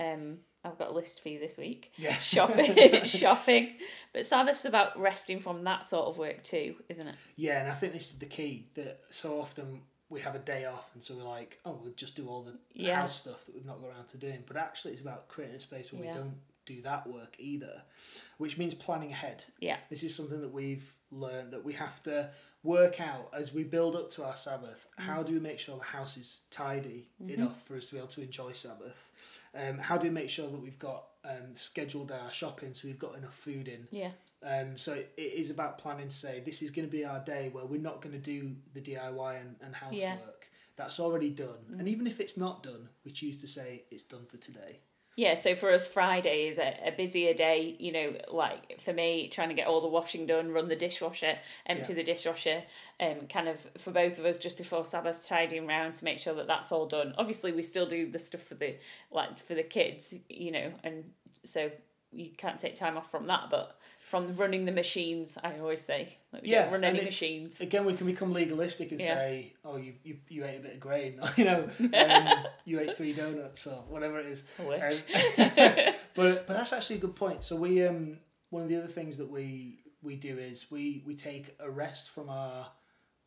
Um, 0.00 0.38
I've 0.64 0.78
got 0.78 0.90
a 0.90 0.92
list 0.92 1.22
for 1.22 1.28
you 1.28 1.38
this 1.38 1.58
week. 1.58 1.92
Yeah. 1.96 2.12
Shopping, 2.20 3.04
shopping. 3.04 3.74
But 4.12 4.26
Sabbath's 4.26 4.64
about 4.64 4.98
resting 4.98 5.40
from 5.40 5.64
that 5.64 5.84
sort 5.84 6.06
of 6.06 6.18
work 6.18 6.42
too, 6.42 6.76
isn't 6.88 7.06
it? 7.06 7.14
Yeah, 7.36 7.60
and 7.60 7.70
I 7.70 7.74
think 7.74 7.92
this 7.92 8.08
is 8.08 8.18
the 8.18 8.26
key 8.26 8.68
that 8.74 9.00
so 9.10 9.40
often 9.40 9.82
we 10.08 10.20
have 10.20 10.34
a 10.34 10.40
day 10.40 10.64
off 10.64 10.90
and 10.94 11.02
so 11.02 11.14
we're 11.14 11.24
like, 11.24 11.58
oh, 11.64 11.78
we'll 11.82 11.92
just 11.92 12.16
do 12.16 12.28
all 12.28 12.42
the 12.42 12.56
yeah. 12.72 13.00
house 13.00 13.16
stuff 13.16 13.44
that 13.44 13.54
we've 13.54 13.66
not 13.66 13.80
got 13.80 13.90
around 13.90 14.08
to 14.08 14.16
doing. 14.16 14.42
But 14.46 14.56
actually, 14.56 14.92
it's 14.92 15.00
about 15.00 15.28
creating 15.28 15.56
a 15.56 15.60
space 15.60 15.92
where 15.92 16.02
yeah. 16.02 16.12
we 16.12 16.18
don't 16.18 16.34
do 16.66 16.82
that 16.82 17.06
work 17.06 17.36
either, 17.38 17.82
which 18.38 18.58
means 18.58 18.74
planning 18.74 19.12
ahead. 19.12 19.44
Yeah. 19.60 19.76
This 19.88 20.02
is 20.02 20.14
something 20.14 20.40
that 20.40 20.52
we've 20.52 20.92
learned 21.10 21.52
that 21.52 21.64
we 21.64 21.72
have 21.74 22.02
to 22.02 22.30
work 22.62 23.00
out 23.00 23.30
as 23.32 23.54
we 23.54 23.62
build 23.62 23.94
up 23.96 24.10
to 24.10 24.24
our 24.24 24.34
Sabbath. 24.34 24.88
Mm. 24.98 25.04
How 25.04 25.22
do 25.22 25.32
we 25.32 25.40
make 25.40 25.58
sure 25.58 25.78
the 25.78 25.84
house 25.84 26.16
is 26.16 26.42
tidy 26.50 27.08
mm-hmm. 27.22 27.40
enough 27.40 27.62
for 27.62 27.76
us 27.76 27.86
to 27.86 27.92
be 27.92 27.98
able 27.98 28.08
to 28.08 28.22
enjoy 28.22 28.52
Sabbath? 28.52 29.10
Um, 29.54 29.78
how 29.78 29.96
do 29.96 30.04
we 30.04 30.10
make 30.12 30.28
sure 30.28 30.50
that 30.50 30.60
we've 30.60 30.78
got 30.78 31.04
um, 31.24 31.54
scheduled 31.54 32.12
our 32.12 32.30
shopping 32.30 32.74
so 32.74 32.88
we've 32.88 32.98
got 32.98 33.16
enough 33.16 33.34
food 33.34 33.68
in? 33.68 33.86
Yeah. 33.90 34.10
Um, 34.42 34.76
so 34.76 34.92
it 34.94 35.10
is 35.16 35.50
about 35.50 35.78
planning 35.78 36.08
to 36.08 36.14
say 36.14 36.42
this 36.44 36.60
is 36.60 36.70
going 36.70 36.86
to 36.86 36.92
be 36.92 37.04
our 37.04 37.20
day 37.20 37.48
where 37.52 37.64
we're 37.64 37.80
not 37.80 38.02
going 38.02 38.12
to 38.12 38.18
do 38.20 38.54
the 38.74 38.80
DIY 38.80 39.40
and, 39.40 39.56
and 39.62 39.74
housework. 39.74 40.00
Yeah. 40.00 40.16
That's 40.76 41.00
already 41.00 41.30
done. 41.30 41.64
Mm. 41.72 41.78
And 41.78 41.88
even 41.88 42.06
if 42.06 42.20
it's 42.20 42.36
not 42.36 42.62
done, 42.62 42.88
we 43.04 43.12
choose 43.12 43.38
to 43.38 43.46
say 43.46 43.84
it's 43.90 44.02
done 44.02 44.26
for 44.26 44.36
today. 44.36 44.80
Yeah, 45.16 45.34
so 45.34 45.54
for 45.54 45.72
us, 45.72 45.88
Friday 45.88 46.48
is 46.48 46.58
a, 46.58 46.76
a 46.88 46.92
busier 46.92 47.32
day. 47.32 47.74
You 47.78 47.90
know, 47.90 48.12
like 48.30 48.78
for 48.80 48.92
me, 48.92 49.28
trying 49.28 49.48
to 49.48 49.54
get 49.54 49.66
all 49.66 49.80
the 49.80 49.88
washing 49.88 50.26
done, 50.26 50.52
run 50.52 50.68
the 50.68 50.76
dishwasher, 50.76 51.38
empty 51.64 51.94
yeah. 51.94 51.96
the 51.96 52.04
dishwasher, 52.04 52.62
um, 53.00 53.26
kind 53.26 53.48
of 53.48 53.58
for 53.78 53.92
both 53.92 54.18
of 54.18 54.26
us 54.26 54.36
just 54.36 54.58
before 54.58 54.84
Sabbath, 54.84 55.26
tidying 55.26 55.66
around 55.66 55.94
to 55.94 56.04
make 56.04 56.18
sure 56.18 56.34
that 56.34 56.46
that's 56.46 56.70
all 56.70 56.86
done. 56.86 57.14
Obviously, 57.16 57.50
we 57.50 57.62
still 57.62 57.86
do 57.86 58.10
the 58.10 58.18
stuff 58.18 58.42
for 58.42 58.56
the 58.56 58.76
like 59.10 59.38
for 59.38 59.54
the 59.54 59.62
kids, 59.62 60.14
you 60.28 60.52
know, 60.52 60.70
and 60.84 61.04
so 61.44 61.70
you 62.12 62.30
can't 62.36 62.58
take 62.58 62.76
time 62.76 62.98
off 62.98 63.10
from 63.10 63.26
that, 63.26 63.48
but 63.50 63.78
from 64.06 64.36
running 64.36 64.64
the 64.64 64.72
machines. 64.72 65.36
I 65.42 65.58
always 65.58 65.82
say, 65.82 66.16
like, 66.32 66.42
yeah, 66.44 66.70
run 66.70 66.84
any 66.84 67.02
machines. 67.02 67.60
Again, 67.60 67.84
we 67.84 67.94
can 67.94 68.06
become 68.06 68.32
legalistic 68.32 68.92
and 68.92 69.00
yeah. 69.00 69.14
say, 69.16 69.54
"Oh, 69.64 69.76
you, 69.76 69.94
you 70.04 70.18
you 70.28 70.44
ate 70.44 70.58
a 70.58 70.60
bit 70.60 70.74
of 70.74 70.80
grain," 70.80 71.20
you 71.36 71.44
know, 71.44 71.68
um, 71.92 72.44
you 72.64 72.78
ate 72.78 72.96
three 72.96 73.12
donuts 73.12 73.66
or 73.66 73.82
whatever 73.88 74.20
it 74.20 74.26
is. 74.26 74.44
Um, 74.60 74.68
but 76.14 76.46
but 76.46 76.48
that's 76.48 76.72
actually 76.72 76.96
a 76.96 77.00
good 77.00 77.16
point. 77.16 77.42
So 77.42 77.56
we 77.56 77.84
um 77.84 78.18
one 78.50 78.62
of 78.62 78.68
the 78.68 78.76
other 78.76 78.86
things 78.86 79.16
that 79.16 79.28
we 79.28 79.80
we 80.02 80.14
do 80.14 80.38
is 80.38 80.70
we 80.70 81.02
we 81.04 81.16
take 81.16 81.56
a 81.58 81.68
rest 81.68 82.10
from 82.10 82.30
our 82.30 82.68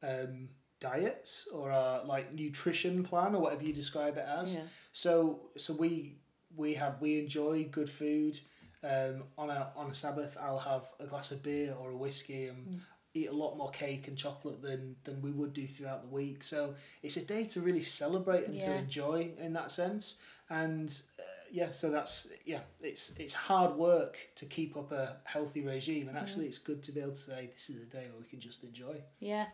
um 0.02 0.48
diets 0.80 1.50
or 1.54 1.72
our 1.72 2.06
like 2.06 2.34
nutrition 2.34 3.04
plan 3.04 3.36
or 3.36 3.42
whatever 3.42 3.64
you 3.64 3.74
describe 3.74 4.18
it 4.18 4.26
as. 4.26 4.56
Yeah. 4.56 4.62
So 4.94 5.42
so 5.58 5.74
we 5.74 6.20
we 6.56 6.76
have 6.76 7.02
we 7.02 7.20
enjoy 7.20 7.66
good 7.66 7.90
food 7.90 8.40
um, 8.84 9.24
on 9.38 9.50
a 9.50 9.72
on 9.76 9.90
a 9.90 9.94
Sabbath, 9.94 10.38
I'll 10.40 10.60
have 10.60 10.86
a 11.00 11.06
glass 11.06 11.32
of 11.32 11.44
beer 11.44 11.76
or 11.80 11.92
a 11.92 11.98
whiskey 11.98 12.48
and 12.48 12.68
mm. 12.68 12.80
eat 13.14 13.30
a 13.30 13.34
lot 13.34 13.58
more 13.58 13.70
cake 13.72 14.08
and 14.08 14.18
chocolate 14.18 14.62
than 14.62 14.96
than 15.04 15.22
we 15.22 15.32
would 15.32 15.54
do 15.54 15.68
throughout 15.68 16.02
the 16.02 16.08
week. 16.08 16.44
So 16.44 16.76
it's 17.04 17.18
a 17.18 17.22
day 17.22 17.44
to 17.46 17.62
really 17.62 17.82
celebrate 17.82 18.46
and 18.46 18.56
yeah. 18.56 18.66
to 18.66 18.76
enjoy 18.76 19.32
in 19.38 19.54
that 19.54 19.72
sense. 19.72 20.16
And 20.50 20.90
uh, 21.20 21.24
yeah, 21.52 21.72
so 21.72 21.90
that's 21.90 22.28
yeah, 22.46 22.60
it's 22.82 23.14
it's 23.18 23.34
hard 23.34 23.76
work 23.76 24.18
to 24.36 24.46
keep 24.46 24.78
up 24.78 24.92
a 24.92 25.18
healthy 25.24 25.62
regime, 25.62 26.08
and 26.08 26.18
actually, 26.18 26.46
mm. 26.46 26.50
it's 26.50 26.58
good 26.58 26.84
to 26.84 26.92
be 26.92 27.02
able 27.02 27.12
to 27.12 27.18
say 27.18 27.50
this 27.52 27.70
is 27.70 27.82
a 27.82 27.86
day 27.86 28.06
where 28.12 28.20
we 28.20 28.26
can 28.26 28.40
just 28.40 28.64
enjoy. 28.64 28.96
Yeah, 29.20 29.48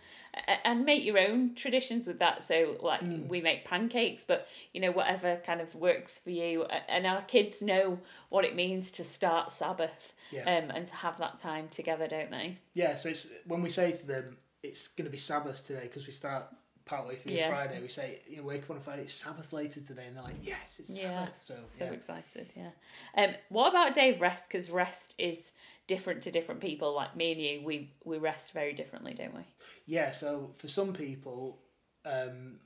and 0.63 0.85
make 0.85 1.03
your 1.03 1.19
own 1.19 1.55
traditions 1.55 2.07
with 2.07 2.19
that. 2.19 2.43
So, 2.43 2.77
like, 2.81 3.01
mm. 3.01 3.27
we 3.27 3.41
make 3.41 3.65
pancakes, 3.65 4.23
but 4.23 4.47
you 4.73 4.81
know, 4.81 4.91
whatever 4.91 5.37
kind 5.45 5.61
of 5.61 5.73
works 5.75 6.19
for 6.19 6.31
you, 6.31 6.63
and 6.63 7.05
our 7.05 7.21
kids 7.23 7.61
know 7.61 7.99
what 8.29 8.45
it 8.45 8.55
means 8.55 8.91
to 8.91 9.03
start 9.03 9.51
Sabbath, 9.51 10.13
yeah. 10.31 10.41
um, 10.41 10.71
and 10.71 10.87
to 10.87 10.95
have 10.95 11.17
that 11.19 11.37
time 11.37 11.67
together, 11.69 12.07
don't 12.07 12.31
they? 12.31 12.57
Yeah. 12.73 12.95
So 12.95 13.09
it's 13.09 13.27
when 13.45 13.61
we 13.61 13.69
say 13.69 13.91
to 13.91 14.07
them, 14.07 14.37
it's 14.63 14.87
going 14.87 15.05
to 15.05 15.11
be 15.11 15.17
Sabbath 15.17 15.65
today 15.65 15.83
because 15.83 16.05
we 16.05 16.11
start 16.11 16.45
partway 16.85 17.15
through 17.15 17.35
yeah. 17.35 17.49
Friday, 17.49 17.81
we 17.81 17.87
say, 17.87 18.19
you 18.29 18.37
know, 18.37 18.43
wake 18.43 18.63
up 18.63 18.71
on 18.71 18.77
a 18.77 18.79
Friday, 18.79 19.03
it's 19.03 19.13
Sabbath 19.13 19.51
later 19.51 19.79
today, 19.79 20.03
and 20.07 20.15
they're 20.15 20.23
like, 20.23 20.35
yes, 20.41 20.79
it's 20.79 21.01
yeah. 21.01 21.25
Sabbath. 21.25 21.41
So, 21.41 21.55
so 21.65 21.85
yeah. 21.85 21.91
excited, 21.91 22.53
yeah. 22.55 22.69
Um, 23.17 23.35
what 23.49 23.69
about 23.69 23.91
a 23.91 23.93
day 23.93 24.13
of 24.13 24.21
rest? 24.21 24.49
Because 24.49 24.69
rest 24.69 25.15
is 25.17 25.51
different 25.87 26.21
to 26.23 26.31
different 26.31 26.61
people. 26.61 26.93
Like 26.95 27.15
me 27.15 27.31
and 27.31 27.41
you, 27.41 27.61
we 27.63 27.91
we 28.03 28.17
rest 28.17 28.53
very 28.53 28.73
differently, 28.73 29.13
don't 29.13 29.35
we? 29.35 29.43
Yeah. 29.87 30.11
So 30.11 30.51
for 30.57 30.67
some 30.67 30.93
people, 30.93 31.59
um, 32.05 32.59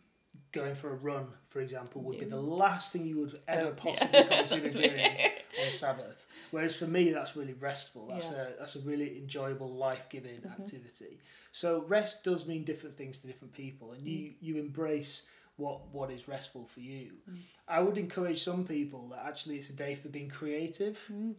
going 0.51 0.75
for 0.75 0.89
a 0.91 0.95
run, 0.95 1.27
for 1.47 1.61
example, 1.61 2.01
would 2.03 2.19
be 2.19 2.25
the 2.25 2.41
last 2.41 2.91
thing 2.93 3.05
you 3.05 3.19
would 3.21 3.39
ever 3.47 3.67
Oh, 3.69 3.71
possibly 3.71 4.19
yeah. 4.19 4.23
consider 4.27 4.69
doing 4.73 4.99
on 5.63 5.71
Sabbath. 5.71 6.25
Whereas 6.51 6.75
for 6.75 6.87
me, 6.87 7.11
that's 7.11 7.35
really 7.35 7.53
restful. 7.53 8.07
That's 8.07 8.31
Yeah. 8.31 8.47
a 8.49 8.57
that's 8.59 8.75
a 8.75 8.79
really 8.79 9.17
enjoyable, 9.17 9.69
life 9.73 10.07
giving 10.09 10.41
Mhm. 10.41 10.59
activity. 10.59 11.19
So 11.51 11.81
rest 11.83 12.23
does 12.23 12.45
mean 12.45 12.63
different 12.63 12.95
things 12.97 13.19
to 13.19 13.27
different 13.27 13.53
people, 13.53 13.91
and 13.93 14.01
you 14.07 14.33
you 14.39 14.57
embrace 14.57 15.23
what 15.57 15.87
what 15.89 16.09
is 16.11 16.27
restful 16.27 16.65
for 16.65 16.79
you. 16.79 17.17
Mm. 17.29 17.37
I 17.67 17.79
would 17.81 17.97
encourage 17.97 18.41
some 18.41 18.65
people 18.65 19.09
that 19.09 19.25
actually 19.25 19.57
it's 19.57 19.69
a 19.69 19.73
day 19.73 19.95
for 19.95 20.09
being 20.09 20.29
creative. 20.29 20.97
Mm. 21.11 21.35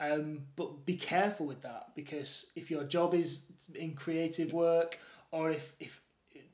Um, 0.00 0.46
but 0.54 0.86
be 0.86 0.96
careful 0.96 1.46
with 1.46 1.62
that 1.62 1.92
because 1.96 2.46
if 2.54 2.70
your 2.70 2.84
job 2.84 3.14
is 3.14 3.42
in 3.74 3.94
creative 3.94 4.52
work, 4.52 4.98
or 5.32 5.50
if 5.50 5.74
if 5.80 6.00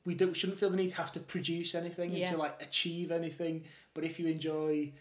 we 0.03 0.15
don't 0.15 0.29
we 0.29 0.33
shouldn't 0.35 0.59
feel 0.59 0.69
the 0.71 0.77
need 0.77 0.89
to 0.89 0.95
have 0.97 1.11
to 1.11 1.19
produce 1.19 1.75
anything 1.75 2.09
and 2.09 2.19
Yeah. 2.19 2.31
to 2.31 2.37
like 2.37 2.59
achieve 2.61 3.11
anything. 3.11 3.63
But 3.93 4.03
if 4.03 4.19
you 4.19 4.27
enjoy 4.27 4.93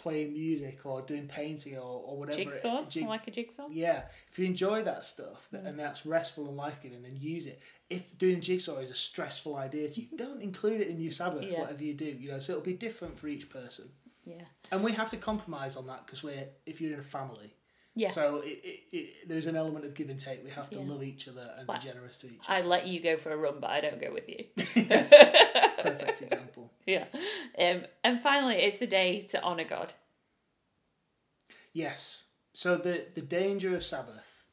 playing 0.00 0.32
music 0.32 0.80
or 0.84 1.02
doing 1.02 1.26
painting 1.28 1.76
or, 1.76 2.02
or 2.06 2.16
whatever, 2.18 2.38
Jigsaws? 2.42 2.90
jig- 2.92 3.06
like 3.06 3.28
a 3.28 3.30
jigsaw? 3.30 3.68
yeah, 3.70 4.02
if 4.30 4.38
you 4.38 4.46
enjoy 4.46 4.82
that 4.82 5.04
stuff 5.04 5.48
Mm. 5.52 5.66
and 5.66 5.78
that's 5.78 6.04
restful 6.06 6.48
and 6.48 6.56
life 6.56 6.80
giving, 6.82 7.02
then 7.02 7.16
use 7.18 7.46
it. 7.46 7.60
If 7.88 8.16
doing 8.18 8.40
jigsaw 8.40 8.78
is 8.78 8.90
a 8.90 8.94
stressful 8.94 9.54
idea 9.56 9.88
to 9.88 10.00
you, 10.00 10.08
don't 10.16 10.40
include 10.42 10.80
it 10.80 10.88
in 10.88 11.00
your 11.00 11.12
Sabbath, 11.12 11.44
Yeah. 11.44 11.60
whatever 11.60 11.84
you 11.84 11.94
do. 11.94 12.06
You 12.06 12.32
know, 12.32 12.38
so 12.40 12.52
it'll 12.52 12.64
be 12.64 12.72
different 12.72 13.18
for 13.18 13.28
each 13.28 13.48
person, 13.50 13.90
Yeah. 14.24 14.42
and 14.72 14.82
we 14.82 14.92
have 14.92 15.10
to 15.10 15.16
compromise 15.16 15.76
on 15.76 15.86
that 15.88 16.06
because 16.06 16.22
we're 16.22 16.48
if 16.66 16.80
you're 16.80 16.92
in 16.94 16.98
a 16.98 17.02
family. 17.02 17.54
Yeah. 17.96 18.10
So 18.10 18.36
it, 18.44 18.60
it, 18.62 18.80
it, 18.92 19.28
there's 19.28 19.46
an 19.46 19.56
element 19.56 19.84
of 19.84 19.94
give 19.94 20.08
and 20.10 20.18
take. 20.18 20.44
We 20.44 20.50
have 20.50 20.70
to 20.70 20.78
Yeah. 20.78 20.84
love 20.90 21.02
each 21.02 21.26
other 21.26 21.52
and 21.58 21.68
Like- 21.68 21.80
be 21.82 21.88
generous 21.88 22.16
to 22.18 22.28
each. 22.28 22.44
Other. 22.48 22.58
I 22.58 22.60
let 22.62 22.86
you 22.86 23.00
go 23.00 23.16
for 23.16 23.32
a 23.32 23.36
run, 23.36 23.56
but 23.60 23.68
I 23.70 23.80
don't 23.80 24.00
go 24.00 24.12
with 24.12 24.28
you. 24.28 24.44
Perfect 25.82 26.22
example. 26.22 26.70
Yeah. 26.86 27.04
Um, 27.58 27.84
and 28.02 28.20
finally, 28.20 28.56
it's 28.56 28.82
a 28.82 28.86
day 28.86 29.22
to 29.30 29.40
honour 29.42 29.64
God. 29.64 29.92
Yes. 31.72 32.24
So 32.52 32.76
the 32.76 33.06
the 33.14 33.22
danger 33.22 33.76
of 33.76 33.84
Sabbath, 33.84 34.44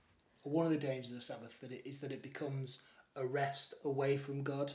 or 0.43 0.51
one 0.51 0.65
of 0.65 0.71
the 0.71 0.77
dangers 0.77 1.13
of 1.13 1.23
Sabbath, 1.23 1.59
that 1.61 1.71
it 1.71 1.81
is 1.85 1.99
that 1.99 2.11
it 2.11 2.21
becomes 2.21 2.79
a 3.15 3.25
rest 3.25 3.73
away 3.83 4.17
from 4.17 4.43
God. 4.43 4.73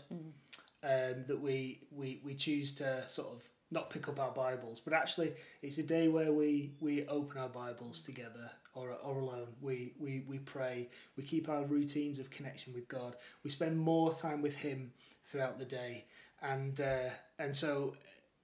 Um, 0.84 1.24
that 1.28 1.40
we, 1.40 1.82
we 1.92 2.20
we 2.24 2.34
choose 2.34 2.72
to 2.72 3.06
sort 3.06 3.28
of 3.28 3.48
not 3.70 3.88
pick 3.90 4.08
up 4.08 4.18
our 4.18 4.32
Bibles, 4.32 4.80
but 4.80 4.92
actually 4.92 5.32
it's 5.62 5.78
a 5.78 5.82
day 5.84 6.08
where 6.08 6.32
we 6.32 6.72
we 6.80 7.06
open 7.06 7.40
our 7.40 7.48
Bibles 7.48 8.00
together 8.00 8.50
or 8.74 8.90
or 8.90 9.20
alone. 9.20 9.48
We 9.60 9.94
we 9.98 10.24
we 10.26 10.38
pray. 10.38 10.88
We 11.16 11.22
keep 11.22 11.48
our 11.48 11.64
routines 11.64 12.18
of 12.18 12.30
connection 12.30 12.74
with 12.74 12.88
God. 12.88 13.14
We 13.44 13.50
spend 13.50 13.78
more 13.78 14.12
time 14.12 14.42
with 14.42 14.56
Him 14.56 14.92
throughout 15.24 15.58
the 15.58 15.64
day, 15.64 16.06
and 16.42 16.81
uh, 16.81 17.11
and 17.38 17.55
so 17.55 17.94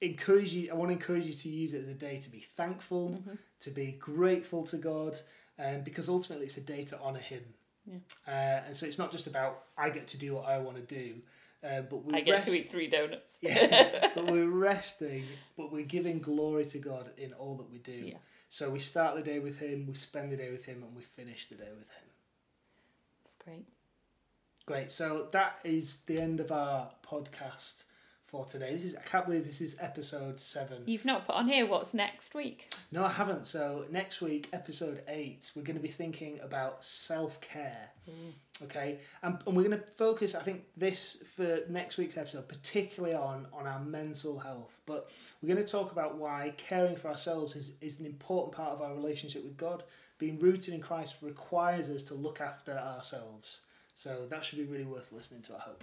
encourage 0.01 0.55
you. 0.55 0.71
I 0.71 0.75
want 0.75 0.91
to 0.91 0.95
encourage 0.95 1.27
you 1.27 1.33
to 1.33 1.49
use 1.49 1.75
it 1.75 1.83
as 1.83 1.89
a 1.89 1.95
day 1.95 2.19
to 2.19 2.31
be 2.31 2.41
thankful, 2.41 3.23
to 3.61 3.71
be 3.71 3.93
grateful 3.93 4.65
to 4.65 4.77
God, 4.77 5.19
um, 5.59 5.83
because 5.83 6.09
ultimately 6.09 6.47
it's 6.47 6.57
a 6.57 6.63
day 6.63 6.83
to 6.85 6.99
honor 7.01 7.21
Him. 7.21 7.43
Yeah. 7.87 7.99
Uh, 8.27 8.63
and 8.67 8.77
so 8.77 8.87
it's 8.87 8.99
not 8.99 9.11
just 9.11 9.27
about 9.27 9.65
I 9.77 9.91
get 9.91 10.09
to 10.09 10.19
do 10.19 10.35
what 10.35 10.47
I 10.47 10.59
want 10.59 10.77
to 10.77 10.95
do, 10.95 11.15
uh, 11.65 11.83
but 11.83 12.05
we 12.05 12.15
I 12.15 12.21
get 12.21 12.33
rest, 12.33 12.49
to 12.49 12.55
eat 12.55 12.71
three 12.71 12.87
donuts. 12.87 13.39
yeah, 13.41 14.11
but 14.15 14.27
we're 14.27 14.49
resting, 14.49 15.25
but 15.57 15.73
we're 15.73 15.85
giving 15.85 16.21
glory 16.21 16.65
to 16.67 16.79
God 16.79 17.11
in 17.17 17.33
all 17.33 17.57
that 17.57 17.71
we 17.71 17.79
do. 17.79 18.11
Yeah. 18.13 18.19
So 18.51 18.71
we 18.71 18.79
start 18.79 19.17
the 19.17 19.23
day 19.23 19.41
with 19.41 19.59
Him, 19.59 19.87
we 19.87 19.95
spend 19.95 20.33
the 20.33 20.37
day 20.37 20.51
with 20.51 20.65
Him, 20.65 20.83
and 20.83 20.95
we 20.95 21.03
finish 21.03 21.47
the 21.47 21.57
day 21.57 21.69
with 21.77 21.91
Him. 21.91 22.09
That's 23.25 23.37
great. 23.45 23.67
Great. 24.67 24.91
So 24.91 25.29
that 25.33 25.59
is 25.65 25.99
the 26.07 26.21
end 26.21 26.41
of 26.41 26.53
our 26.53 26.91
podcast 27.03 27.85
for 28.29 28.45
today. 28.45 28.73
This 28.73 28.85
is 28.85 28.95
I 28.95 29.01
can't 29.01 29.25
believe 29.25 29.45
this 29.45 29.63
is 29.63 29.77
episode 29.81 30.39
seven. 30.39 30.83
You've 30.85 31.07
not 31.07 31.27
put 31.27 31.35
on 31.35 31.49
here 31.49 31.67
what's 31.67 31.95
next 31.95 32.35
week. 32.35 32.73
No, 32.93 33.05
I 33.05 33.09
haven't. 33.09 33.47
So 33.47 33.87
next 33.91 34.21
week, 34.21 34.49
episode 34.53 35.03
eight, 35.09 35.51
we're 35.57 35.63
going 35.63 35.77
to 35.77 35.83
be 35.83 35.89
thinking 35.89 36.39
about 36.43 36.85
self 36.85 37.41
care. 37.41 37.89
Mm. 38.09 38.65
Okay, 38.65 38.99
and, 39.23 39.39
and 39.47 39.57
we're 39.57 39.63
going 39.63 39.79
to 39.79 39.87
focus. 39.87 40.35
I 40.35 40.41
think 40.41 40.65
this 40.77 41.23
for 41.37 41.61
next 41.71 41.97
week's 41.97 42.19
episode, 42.19 42.49
particularly 42.49 43.15
on 43.15 43.47
on 43.53 43.67
our 43.67 43.81
mental 43.81 44.39
health. 44.39 44.83
But 44.85 45.11
we're 45.41 45.49
going 45.49 45.65
to 45.65 45.71
talk 45.71 45.91
about 45.93 46.19
why 46.19 46.53
caring 46.59 46.97
for 46.97 47.09
ourselves 47.09 47.57
is 47.57 47.73
is 47.81 47.99
an 47.99 48.07
important 48.07 48.55
part 48.55 48.73
of 48.73 48.83
our 48.83 48.95
relationship 48.95 49.43
with 49.43 49.57
God. 49.57 49.85
Being 50.19 50.39
rooted 50.39 50.75
in 50.75 50.81
Christ 50.81 51.19
requires 51.23 51.89
us 51.89 52.03
to 52.05 52.15
look 52.15 52.41
after 52.43 52.73
ourselves. 52.73 53.63
So 53.95 54.27
that 54.29 54.45
should 54.45 54.59
be 54.59 54.65
really 54.65 54.85
worth 54.85 55.13
listening 55.13 55.43
to. 55.43 55.55
I 55.55 55.61
hope. 55.61 55.83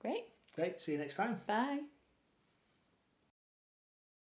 Great. 0.00 0.24
Great. 0.54 0.80
See 0.80 0.92
you 0.92 0.98
next 0.98 1.16
time. 1.16 1.40
Bye. 1.46 1.80